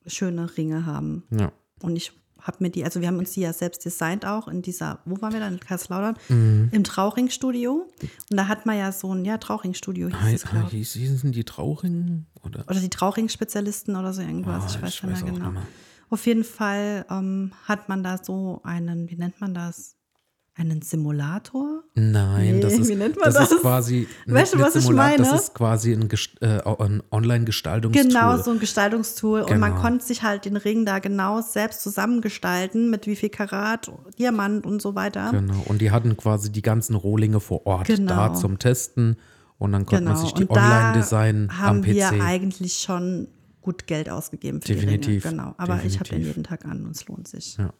[0.07, 1.23] schöne Ringe haben.
[1.31, 1.51] ja.
[1.81, 4.61] Und ich habe mir die, also wir haben uns die ja selbst designt auch in
[4.61, 5.53] dieser, wo waren wir dann?
[5.53, 6.15] In Kaiserslautern?
[6.29, 6.69] Mhm.
[6.71, 7.89] Im Trauringstudio.
[8.31, 10.49] Und da hat man ja so ein, ja, Trauringstudio hieß Hei- es, ich.
[10.49, 12.25] hieß- Hießen die Trauringen?
[12.43, 12.65] Oder?
[12.69, 14.63] Oder die Trauring-Spezialisten oder so irgendwas.
[14.63, 15.45] Ah, ich weiß ich nicht mehr weiß genau.
[15.51, 15.63] nicht mehr.
[16.09, 19.95] Auf jeden Fall ähm, hat man da so einen, wie nennt man das?
[20.55, 21.81] Einen Simulator?
[21.95, 23.51] Nein, Nee, das ist, wie nennt man das, das?
[23.53, 25.17] ist quasi Weißt du, was ich meine?
[25.17, 26.07] Das ist quasi ein,
[26.41, 28.07] äh, ein Online-Gestaltungstool.
[28.07, 29.41] Genau, so ein Gestaltungstool.
[29.41, 29.81] Und man Genau.
[29.81, 34.79] konnte sich halt den Ring da genau selbst zusammengestalten, mit wie viel Karat, Diamant und
[34.79, 35.31] so weiter.
[35.31, 35.63] Genau.
[35.65, 38.13] Und die hatten quasi die ganzen Rohlinge vor Ort Genau.
[38.15, 39.17] da zum Testen.
[39.57, 41.93] Und dann konnte man sich die Online-Design haben am PC.
[41.95, 43.27] wir eigentlich schon
[43.61, 45.41] gut Geld ausgegeben für Definitiv, die Ringe.
[45.41, 46.27] Genau, aber ich habe den definitiv.
[46.27, 47.57] jeden Tag an und es lohnt sich.
[47.57, 47.73] Ja.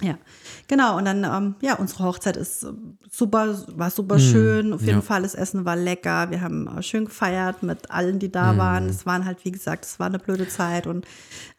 [0.00, 0.18] Ja,
[0.66, 0.96] genau.
[0.98, 2.72] Und dann, ähm, ja, unsere Hochzeit ist äh,
[3.08, 4.72] super, war super schön.
[4.72, 4.98] Auf jeden Mhm.
[4.98, 5.02] ja.
[5.02, 6.30] Fall, das Essen war lecker.
[6.30, 8.32] Wir haben äh, schön gefeiert mit allen, die Mhm.
[8.32, 8.88] da waren.
[8.88, 11.06] Es waren halt, wie gesagt, es war eine blöde Zeit und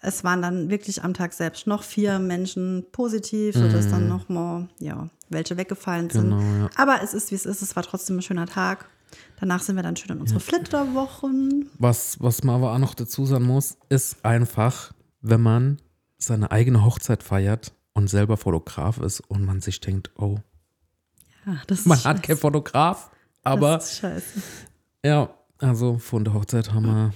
[0.02, 4.68] es waren dann wirklich am Tag selbst noch vier Menschen positiv, sodass dann noch mal,
[4.80, 6.30] ja, welche weggefallen sind.
[6.32, 6.40] Mhm.
[6.40, 6.70] Genau, ja.
[6.76, 7.62] Aber es ist, wie es ist.
[7.62, 8.90] Es war trotzdem ein schöner Tag.
[9.40, 11.70] Danach sind wir dann schön in unsere Flitterwochen.
[11.80, 15.78] Was, was man aber auch noch dazu sagen muss, ist einfach, wenn man
[16.18, 20.38] seine eigene Hochzeit feiert und selber Fotograf ist und man sich denkt, oh,
[21.46, 21.54] Ja,
[21.86, 22.04] man scheiße.
[22.10, 23.12] hat keinen Fotograf,
[23.44, 24.42] aber Das ist scheiße.
[25.06, 25.30] ja,
[25.60, 27.14] also von der Hochzeit haben wir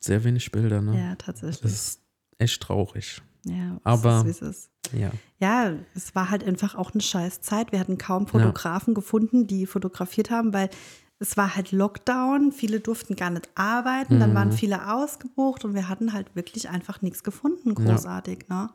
[0.00, 0.98] sehr wenig Bilder, ne?
[0.98, 1.60] Ja, tatsächlich.
[1.60, 2.00] Das ist
[2.38, 3.22] echt traurig.
[3.44, 4.70] ja, aber- ist, ist.
[4.92, 5.10] Ja.
[5.38, 7.72] Ja, es war halt einfach auch eine scheiß Zeit.
[7.72, 10.70] Wir hatten kaum Fotografen gefunden, die fotografiert haben, weil
[11.18, 12.52] es war halt Lockdown.
[12.52, 14.18] Viele durften gar nicht arbeiten.
[14.18, 14.34] Dann Mhm.
[14.34, 18.46] waren viele ausgebucht und wir hatten halt wirklich einfach nichts gefunden, großartig.
[18.48, 18.70] Ne?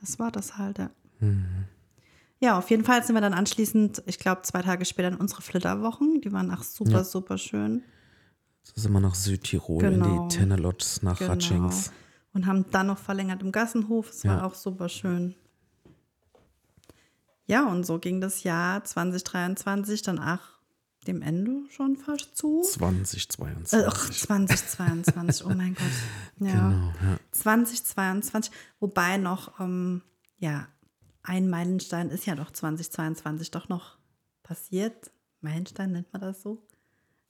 [0.00, 0.90] Das war das halt, ja.
[1.20, 1.64] Mhm.
[2.40, 5.42] Ja, auf jeden Fall sind wir dann anschließend, ich glaube, zwei Tage später in unsere
[5.42, 6.20] Flitterwochen.
[6.20, 7.04] Die waren auch super, Ja.
[7.04, 7.82] super schön.
[8.62, 10.06] So sind wir nach Südtirol Genau.
[10.22, 11.32] in die Tennelotts nach Genau.
[11.32, 11.90] Ratschings.
[12.32, 14.10] Und haben dann noch verlängert im Gassenhof.
[14.10, 14.44] Es war Ja.
[14.44, 15.34] auch super schön.
[17.46, 20.40] Ja, und so ging das Jahr 2023 dann auch
[21.06, 22.62] dem Ende schon fast zu.
[22.62, 23.78] 2022.
[23.78, 25.86] Äh, ach, 2022, oh mein Gott.
[26.40, 26.70] Ja.
[26.70, 27.18] Genau, ja.
[27.32, 30.02] 2022, wobei noch, ähm,
[30.38, 30.68] ja,
[31.22, 33.98] ein Meilenstein ist ja doch 2022 doch noch
[34.42, 35.10] passiert.
[35.40, 36.66] Meilenstein nennt man das so?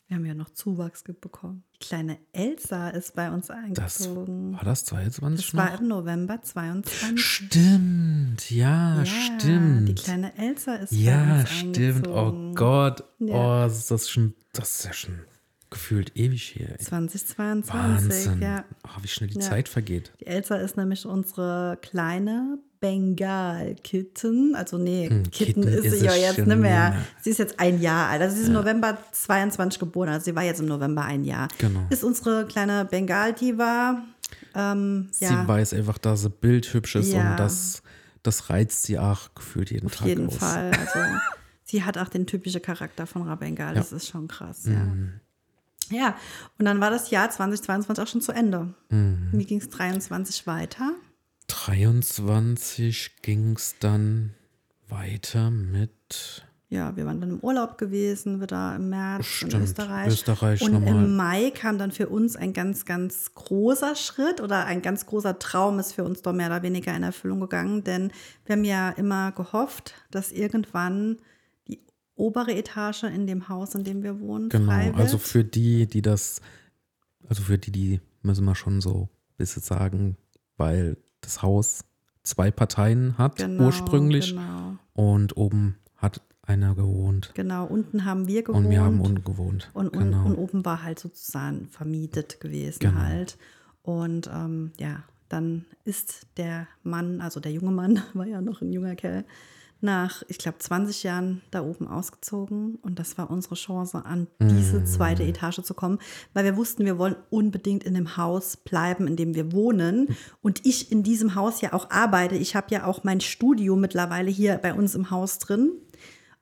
[0.08, 1.64] Wir haben ja noch Zuwachs bekommen.
[1.74, 4.54] Die kleine Elsa ist bei uns Das, eingezogen.
[4.54, 7.20] war das 22 Das war im November 22.
[7.22, 9.88] Stimmt, ja, stimmt.
[9.90, 12.08] Die kleine Elsa ist bei ja, uns stimmt.
[12.08, 12.54] Oh eingezogen.
[12.54, 13.04] Gott.
[13.18, 13.64] Ja.
[13.64, 15.18] Oh, ist das schon, das ist ja schon
[15.70, 16.70] gefühlt ewig hier.
[16.70, 16.78] Ey.
[16.78, 18.40] 2022, Wahnsinn.
[18.42, 18.64] ja.
[18.84, 19.40] Oh, wie schnell die Ja.
[19.42, 20.12] Zeit vergeht.
[20.20, 24.54] Die Elsa ist nämlich unsere kleine Bengal-Kitten.
[24.54, 26.96] Also, nee, Hm, Kitten, Kitten ist sie ja jetzt nicht mehr.
[27.20, 28.22] Sie ist jetzt ein Jahr alt.
[28.22, 30.08] Also, sie ist im November 22 geboren.
[30.10, 31.48] Also, sie war jetzt im November ein Jahr.
[31.58, 31.80] Genau.
[31.90, 34.02] Ist unsere kleine Bengal-Diva.
[34.54, 37.30] Ähm, Sie ja, weiß einfach, dass sie bildhübsch ist Ja.
[37.32, 37.82] und das,
[38.22, 40.36] das reizt sie auch gefühlt jeden auf Tag jeden aus.
[40.36, 40.70] Fall.
[40.72, 40.98] Also,
[41.64, 43.74] sie hat auch den typischen Charakter von Rabengal.
[43.74, 44.72] Das ist schon krass, ja.
[44.84, 45.12] Mhm.
[45.90, 46.14] Ja,
[46.58, 48.74] und dann war das Jahr 2022 auch schon zu Ende.
[48.90, 49.28] Mhm.
[49.32, 50.92] Wie ging es 23 weiter?
[51.48, 54.34] 23 ging es dann
[54.88, 60.08] weiter mit ja, wir waren dann im Urlaub gewesen, wieder im März Stimmt, in Österreich.
[60.08, 61.02] Österreich und nochmal.
[61.02, 65.38] im Mai kam dann für uns ein ganz, ganz großer Schritt oder ein ganz großer
[65.38, 68.12] Traum ist für uns doch mehr oder weniger in Erfüllung gegangen, denn
[68.44, 71.16] wir haben ja immer gehofft, dass irgendwann
[71.68, 71.80] die
[72.16, 74.98] obere Etage in dem Haus, in dem wir wohnen, Genau, frei wird.
[74.98, 76.42] also für die, die das,
[77.30, 80.18] also für die, die müssen wir schon so ein bisschen sagen,
[80.58, 81.84] weil das Haus
[82.22, 87.66] zwei Parteien hat Genau, ursprünglich Genau, und oben hat einer gewohnt genau.
[87.66, 88.64] unten haben wir gewohnt.
[88.66, 89.70] und wir haben unten gewohnt.
[89.74, 90.24] Und, und, genau.
[90.24, 93.00] und oben war halt sozusagen vermietet gewesen Genau.
[93.00, 93.36] halt.
[93.82, 98.72] Und ähm, ja, dann ist der Mann, also der junge Mann, war ja noch ein
[98.72, 99.24] junger Kerl,
[99.80, 102.76] nach, ich glaube, 20 Jahren da oben ausgezogen.
[102.76, 105.98] Und das war unsere Chance, an diese zweite Etage zu kommen,
[106.34, 110.16] weil wir wussten, wir wollen unbedingt in dem Haus bleiben, in dem wir wohnen.
[110.42, 112.34] Und ich in diesem Haus ja auch arbeite.
[112.34, 115.72] Ich habe ja auch mein Studio mittlerweile hier bei uns im Haus drin.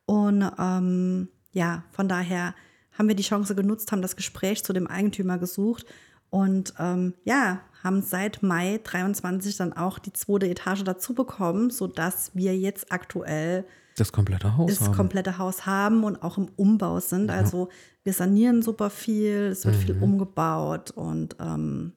[0.05, 2.55] Und ähm, ja, von daher
[2.93, 5.85] haben wir die Chance genutzt, haben das Gespräch zu dem Eigentümer gesucht
[6.29, 12.31] und ähm, ja, haben seit Mai 23 dann auch die zweite Etage dazu bekommen, sodass
[12.33, 13.65] wir jetzt aktuell
[13.95, 14.95] das komplette Haus das haben.
[14.95, 17.31] komplette Haus haben und auch im Umbau sind.
[17.31, 17.69] Also
[18.03, 19.79] wir sanieren super viel, es wird Mhm.
[19.81, 21.93] viel umgebaut und ähm,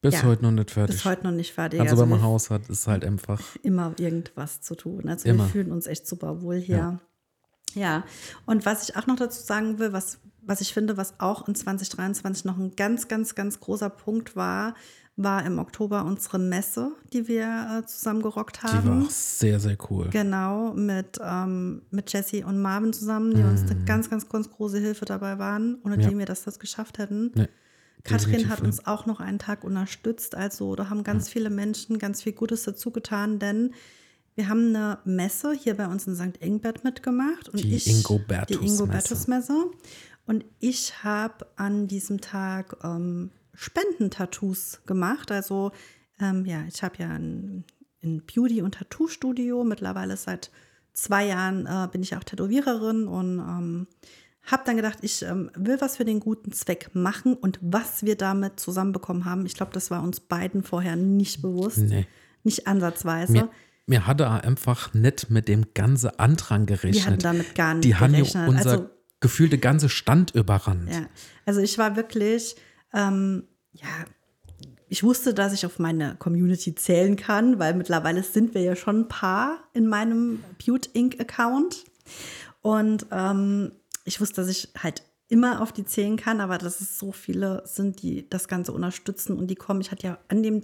[0.00, 0.96] Bis ja, heute noch nicht fertig.
[0.96, 1.80] bis heute noch nicht fertig.
[1.80, 3.40] also, wenn man Haus hat, ist halt einfach.
[3.62, 5.08] immer irgendwas zu tun.
[5.08, 5.44] Also Immer.
[5.44, 6.76] wir fühlen uns echt super wohl hier.
[6.76, 6.98] Ja.
[8.46, 11.54] Und was ich auch noch dazu sagen will, was, was ich finde, was auch in
[11.54, 14.74] 2023 noch ein ganz, ganz, ganz großer Punkt war,
[15.16, 18.88] war im Oktober unsere Messe, die wir äh, zusammen gerockt Die haben.
[19.00, 20.08] war auch sehr, sehr cool.
[20.10, 23.70] Genau, mit, ähm, mit Jessie und Marvin zusammen, die uns Mhm.
[23.70, 26.08] eine ganz, ganz, ganz große Hilfe dabei waren, ohne Ja.
[26.08, 27.30] die wir das, das geschafft hätten.
[27.36, 27.48] Nee,
[28.02, 30.34] Katrin hat uns auch noch einen Tag unterstützt.
[30.34, 33.72] Also da haben ganz viele Menschen ganz viel Gutes dazu getan, denn
[34.36, 36.38] wir haben eine Messe hier bei uns in St.
[36.40, 37.48] Ingbert mitgemacht.
[37.48, 38.60] Und Die ich, Ingobertus-Messe.
[38.60, 39.70] Die Ingobertus-Messe.
[40.26, 45.30] Und ich habe an diesem Tag ähm, Spendentattoos gemacht.
[45.30, 45.72] Also
[46.20, 47.64] ähm, ja, ich habe ja ein,
[48.02, 49.64] ein Beauty- und Tattoo-Studio.
[49.64, 50.50] Mittlerweile seit
[50.92, 53.86] zwei Jahren äh, bin ich auch Tätowiererin und ähm,
[54.44, 58.16] habe dann gedacht, ich ähm, will was für den guten Zweck machen und was wir
[58.16, 59.46] damit zusammenbekommen haben.
[59.46, 62.06] Ich glaube, das war uns beiden vorher nicht bewusst, Nee.
[62.42, 63.32] nicht ansatzweise.
[63.32, 63.50] Mir,
[63.86, 67.06] mir hatte er einfach nicht mit dem ganzen Andrang gerechnet.
[67.06, 68.48] Hatten damit gar nicht Die haben ja gerechnet.
[68.48, 70.90] unser Also- gefühlte ganze Stand überrannt.
[70.92, 71.06] Ja,
[71.46, 72.56] also ich war wirklich,
[72.92, 73.88] ähm, ja,
[74.88, 79.00] ich wusste, dass ich auf meine Community zählen kann, weil mittlerweile sind wir ja schon
[79.00, 81.18] ein paar in meinem Butte Inc.
[81.20, 81.84] Account.
[82.60, 83.72] Und ähm,
[84.04, 87.62] ich wusste, dass ich halt immer auf die zählen kann, aber dass es so viele
[87.66, 89.80] sind, die das Ganze unterstützen und die kommen.
[89.80, 90.62] Ich hatte ja an dem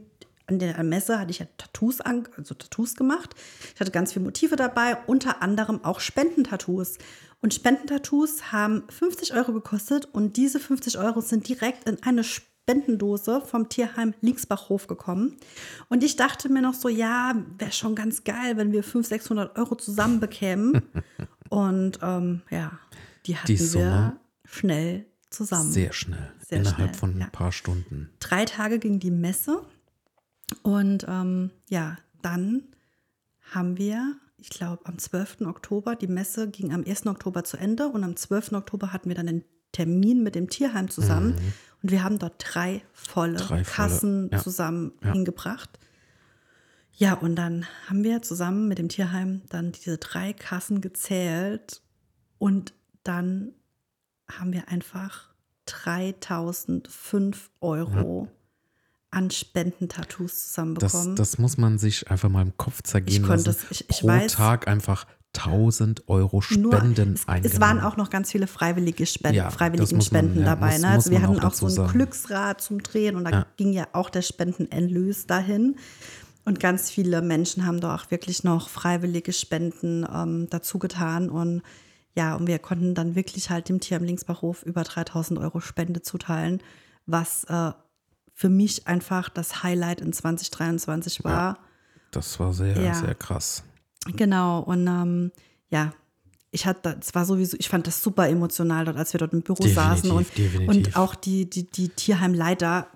[0.51, 3.34] an der Messe hatte ich ja Tattoos an, also Tattoos gemacht.
[3.74, 6.98] Ich hatte ganz viele Motive dabei, unter anderem auch Spendentattoos.
[7.40, 13.40] Und Spendentattoos haben 50 Euro gekostet und diese 50 Euro sind direkt in eine Spendendose
[13.40, 15.36] vom Tierheim Linksbachhof gekommen.
[15.88, 19.59] Und ich dachte mir noch so, ja, wäre schon ganz geil, wenn wir 500, 600
[19.59, 20.82] Euro zusammen bekämen.
[21.48, 22.78] und ähm, ja,
[23.26, 25.70] die hatten Die wir schnell zusammen.
[25.70, 26.32] Sehr schnell.
[26.46, 27.26] Sehr innerhalb schnell, von ein ja.
[27.30, 28.11] paar Stunden.
[28.18, 29.62] drei Tage ging die Messe.
[30.62, 32.62] Und ähm, ja, dann
[33.53, 35.42] haben wir, ich glaube, am 12.
[35.42, 37.07] Oktober, die Messe ging am 1.
[37.07, 38.53] Oktober zu Ende und am 12.
[38.53, 41.34] Oktober hatten wir dann einen Termin mit dem Tierheim zusammen
[41.82, 43.36] und wir haben dort drei volle Mhm.
[43.38, 44.38] Drei volle, Kassen ja.
[44.38, 45.12] zusammen Ja.
[45.12, 45.78] hingebracht.
[46.92, 51.80] Ja, und dann haben wir zusammen mit dem Tierheim dann diese drei Kassen gezählt
[52.38, 52.74] und
[53.05, 53.53] dann
[54.30, 55.30] haben wir einfach
[55.66, 58.28] 3005 Euro
[59.11, 61.16] an Spendentattoos Das, zusammenbekommen.
[61.16, 63.66] das muss man sich einfach mal im Kopf zergehen Ich konnte lassen.
[63.70, 67.54] es- ich- ich Pro weiß- Tag einfach 1000 Euro Nur- Spenden es, eingenommen.
[67.54, 70.72] es waren auch noch ganz viele freiwillige Spenden, Ja, das freiwilligen man- Spenden ja, dabei.
[70.72, 70.88] muss- ne?
[70.88, 71.92] Also wir hatten auch auch so ein sagen.
[71.92, 73.46] Glücksrad zum Drehen und da Ja.
[73.56, 75.76] ging ja auch der Spendenenlös dahin.
[76.44, 81.30] Und ganz viele Menschen haben da auch wirklich noch freiwillige Spenden ähm, dazu getan.
[81.30, 81.62] Und
[82.16, 86.02] ja, und wir konnten dann wirklich halt dem Tier am Linksbachhof über 3000 Euro Spende
[86.02, 86.61] zuteilen,
[87.06, 87.70] was äh,
[88.41, 91.59] für mich einfach das Highlight in 2023 war.
[92.11, 92.95] das war sehr, Ja.
[92.95, 93.62] sehr krass.
[94.16, 95.30] Genau, und ähm,
[95.68, 95.93] ja,
[96.51, 99.43] ich hatte, es war sowieso, ich fand das super emotional dort, als wir dort im
[99.43, 100.68] Büro Definitiv, saßen und, definitiv.
[100.68, 102.86] und auch die, die, die Tierheimleiter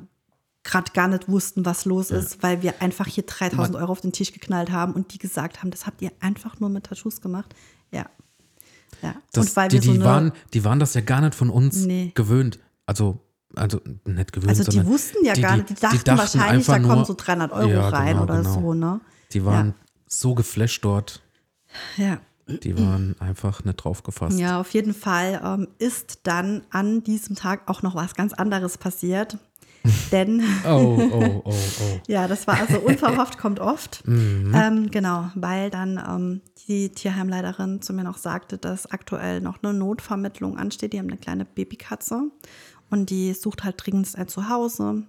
[0.62, 4.12] gerade gar nicht wussten, was los ist, weil wir einfach hier 3000 Euro auf den
[4.12, 7.54] Tisch geknallt haben und die gesagt haben, das habt ihr einfach nur mit Tattoos gemacht.
[7.92, 8.06] Ja.
[9.02, 9.14] Ja.
[9.32, 11.50] Das, und weil die, wir so die, waren, die waren das ja gar nicht von
[11.50, 12.12] uns Nee.
[12.14, 12.58] gewöhnt.
[12.86, 13.20] Also,
[13.56, 16.94] also nicht gewöhnt, also die wussten ja gar nicht, die dachten, wahrscheinlich, einfach da kommen
[16.96, 18.54] nur- so 300 Euro Ja, rein genau, oder genau.
[18.54, 19.00] so, ne?
[19.32, 19.74] Die waren
[20.06, 21.22] so geflasht dort.
[21.96, 22.18] Ja.
[22.46, 24.38] Die waren einfach nicht drauf gefasst.
[24.38, 28.76] Ja, auf jeden Fall ähm, ist dann an diesem Tag auch noch was ganz anderes
[28.76, 29.38] passiert.
[30.12, 32.00] Denn, Oh, oh, oh, oh.
[32.06, 34.02] ja, das war also unverhofft, kommt oft.
[34.08, 39.74] Ähm, genau, weil dann ähm, die Tierheimleiterin zu mir noch sagte, dass aktuell noch eine
[39.74, 40.92] Notvermittlung ansteht.
[40.92, 42.30] Die haben eine kleine Babykatze
[42.94, 45.04] und die sucht halt dringend ein Zuhause.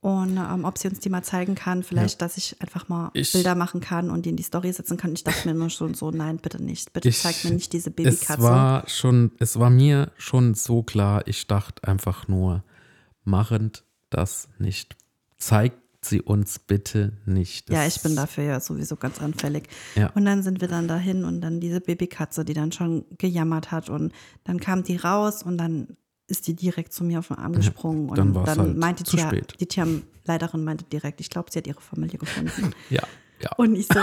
[0.00, 3.32] Und ähm, ob sie uns die mal zeigen kann, vielleicht, dass ich einfach mal Ich-
[3.32, 5.12] Bilder machen kann und die in die Story setzen kann.
[5.12, 6.92] Ich dachte mir nur schon so, nein, bitte nicht.
[6.92, 8.42] Bitte Ich- zeig mir nicht diese Es Babykatze.
[8.42, 12.62] war schon, es war mir schon so klar, ich dachte einfach nur,
[13.24, 14.96] machend das nicht.
[15.36, 17.68] Zeigt sie uns bitte nicht.
[17.68, 19.64] Ja, Das- ich bin dafür ja sowieso ganz anfällig.
[19.96, 20.10] Ja.
[20.14, 23.90] Und dann sind wir dann dahin und dann diese Babykatze, die dann schon gejammert hat
[23.90, 24.12] und
[24.44, 25.96] dann kam die raus und dann
[26.28, 29.02] ist die direkt zu mir auf den Arm gesprungen dann und war's dann halt meinte
[29.04, 29.54] zu die, spät.
[29.60, 32.72] die Tierleiterin meinte direkt, ich glaube, sie hat ihre Familie gefunden.
[32.90, 33.02] Ja,
[33.40, 33.50] ja.
[33.56, 34.00] Und ich so,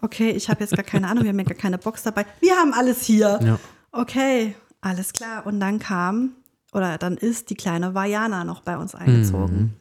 [0.00, 2.26] okay, ich habe jetzt gar keine Ahnung, wir haben ja gar keine Box dabei.
[2.40, 3.38] Wir haben alles hier.
[3.42, 3.58] Ja.
[3.92, 5.46] Okay, alles klar.
[5.46, 6.32] Und dann kam,
[6.72, 9.74] oder dann ist die kleine Vajana noch bei uns eingezogen.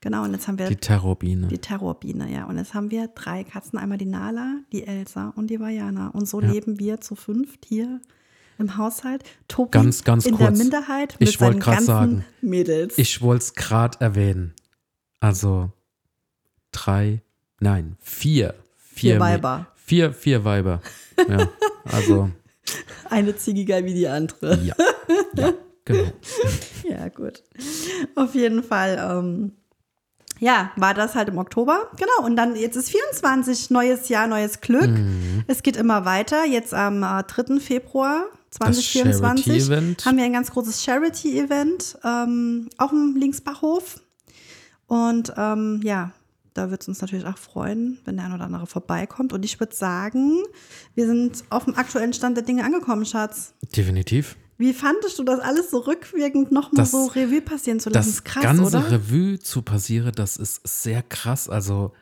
[0.00, 0.70] Genau, und jetzt haben wir Mhm.
[0.70, 1.46] Die Terrorbiene.
[1.48, 2.44] die Terrorbiene, ja.
[2.44, 6.08] Und jetzt haben wir drei Katzen, einmal die Nala, die Elsa und die Vajana.
[6.10, 6.50] Und so Ja.
[6.52, 8.00] leben wir zu fünft hier
[8.58, 9.22] im Haushalt.
[9.48, 10.58] Tobi Ganz, ganz in der kurz.
[10.58, 12.98] Minderheit mit Ich wollte seinen ganzen sagen, Mädels.
[12.98, 14.54] Ich wollte es gerade erwähnen.
[15.20, 15.70] Also
[16.72, 17.22] drei,
[17.60, 18.54] nein, vier.
[18.76, 19.66] Vier Mäd- Weiber.
[19.74, 20.80] Vier, vier Weiber.
[21.28, 21.48] Ja,
[21.84, 22.30] also,
[23.10, 24.56] Eine ziegiger wie die andere.
[24.62, 24.74] ja.
[25.36, 25.52] Ja,
[25.84, 26.12] genau.
[26.88, 27.42] Ja, gut.
[28.14, 29.52] Auf jeden Fall, ähm,
[30.38, 31.90] ja, war das halt im Oktober.
[31.98, 32.26] Genau.
[32.26, 34.88] Und dann, jetzt ist 24, neues Jahr, neues Glück.
[34.90, 35.44] Mhm.
[35.46, 36.44] Es geht immer weiter.
[36.44, 37.58] Jetzt am äh, 3.
[37.60, 38.26] Februar
[38.56, 40.06] 2024 Charity-Event.
[40.06, 44.00] haben wir ein ganz großes Charity-Event ähm, auf dem Linksbachhof.
[44.86, 46.12] Und ähm, ja,
[46.54, 49.32] da wird es uns natürlich auch freuen, wenn der ein oder andere vorbeikommt.
[49.32, 50.42] Und ich würde sagen,
[50.94, 53.54] wir sind auf dem aktuellen Stand der Dinge angekommen, Schatz.
[53.76, 54.36] Definitiv.
[54.58, 58.08] Wie fandest du das alles so rückwirkend nochmal so Revue passieren zu lassen?
[58.08, 58.90] Das ist krass, ganze oder?
[58.90, 61.50] Revue zu passieren, das ist sehr krass.
[61.50, 61.92] Also,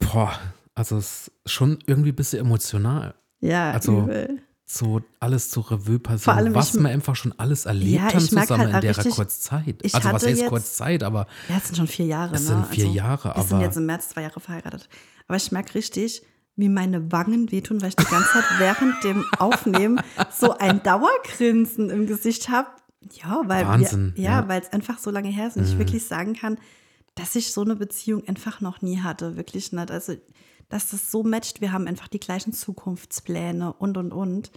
[0.00, 0.32] boah,
[0.74, 3.14] also es ist schon irgendwie ein bisschen emotional.
[3.40, 4.42] ja, also, übel.
[4.66, 8.02] So alles zu Revue passieren, Vor allem, was ich- wir einfach schon alles erlebt Ja,
[8.14, 9.76] haben zusammen halt in der Kurzzeit.
[9.94, 12.34] Also was heißt Kurzzeit, aber Ja, es sind schon vier Jahre.
[12.34, 12.46] Es ne?
[12.48, 14.88] sind vier Jahre, Wir sind aber- jetzt im März zwei Jahre verheiratet.
[15.28, 16.22] Aber ich merke richtig,
[16.56, 20.00] wie meine Wangen wehtun, weil ich die ganze Zeit während dem Aufnehmen
[20.32, 22.68] so ein Dauergrinsen im Gesicht habe.
[23.12, 24.48] Ja, weil Wahnsinn, wir, ja, ja.
[24.48, 26.56] weil es einfach so lange her ist und ich wirklich sagen kann,
[27.16, 29.90] dass ich so eine Beziehung einfach noch nie hatte, wirklich nicht.
[29.90, 30.14] Also,
[30.68, 34.50] dass das so matcht, wir haben einfach die gleichen Zukunftspläne und und und.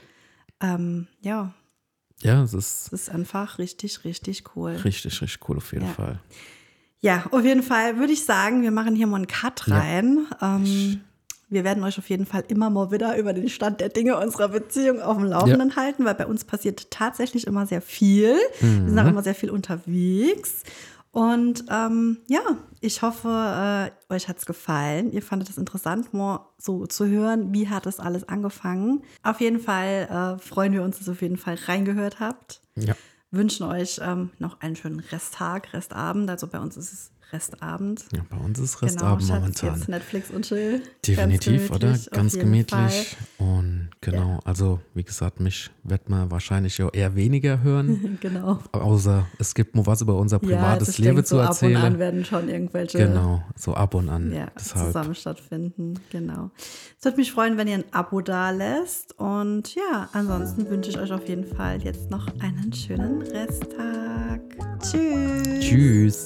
[0.61, 1.53] Ähm, ja,
[2.21, 4.71] ja, es ist es ist einfach richtig, richtig cool.
[4.71, 5.93] richtig, richtig cool auf jeden Ja.
[5.93, 6.19] Fall.
[6.99, 9.77] Ja, auf jeden Fall würde ich sagen, wir machen hier mal einen Cut Ja.
[9.77, 10.25] rein.
[10.41, 11.01] Ähm,
[11.49, 14.49] wir werden euch auf jeden Fall immer mal wieder über den Stand der Dinge unserer
[14.49, 18.35] Beziehung auf dem Laufenden halten, weil bei uns passiert tatsächlich immer sehr viel.
[18.59, 18.89] Wir Mhm.
[18.89, 20.63] sind auch immer sehr viel unterwegs.
[21.17, 22.41] Und ähm, ja,
[22.79, 23.27] ich hoffe,
[24.07, 25.11] äh, euch hat es gefallen.
[25.11, 29.01] Ihr fandet es interessant, mal so zu hören, wie hat das alles angefangen.
[29.23, 32.95] Auf jeden Fall äh, freuen wir uns, dass ihr auf jeden Fall reingehört habt Ja,
[33.31, 36.29] wünschen euch ähm, noch einen schönen Resttag, Restabend.
[36.29, 38.05] Also bei uns ist es Restabend.
[38.13, 39.75] ja bei uns ist Genau, Restabend Schatz, momentan.
[39.75, 40.81] jetzt Netflix und Chill.
[41.05, 41.97] Definitiv, Ganz oder?
[42.17, 43.17] Ganz gemütlich.
[43.37, 47.99] Und genau, also wie gesagt, mich wird man wahrscheinlich ja eher weniger hören.
[48.01, 48.17] Fall.
[48.21, 48.59] Genau.
[48.71, 51.67] Außer es gibt mal was über unser Ja, privates ich Leben zu so ab und
[51.67, 51.99] an erzählen.
[51.99, 54.31] werden schon irgendwelche Genau, so ab und an.
[54.33, 54.87] ja, Deshalb.
[54.87, 55.95] zusammen stattfinden.
[56.11, 56.51] Genau.
[56.97, 59.17] Es würde mich freuen, wenn ihr ein Abo da lässt.
[59.19, 64.41] Und ja, ansonsten wünsche ich euch auf jeden Fall jetzt noch einen schönen Resttag.
[64.81, 65.59] Tschüss.
[65.59, 66.25] Tschüss.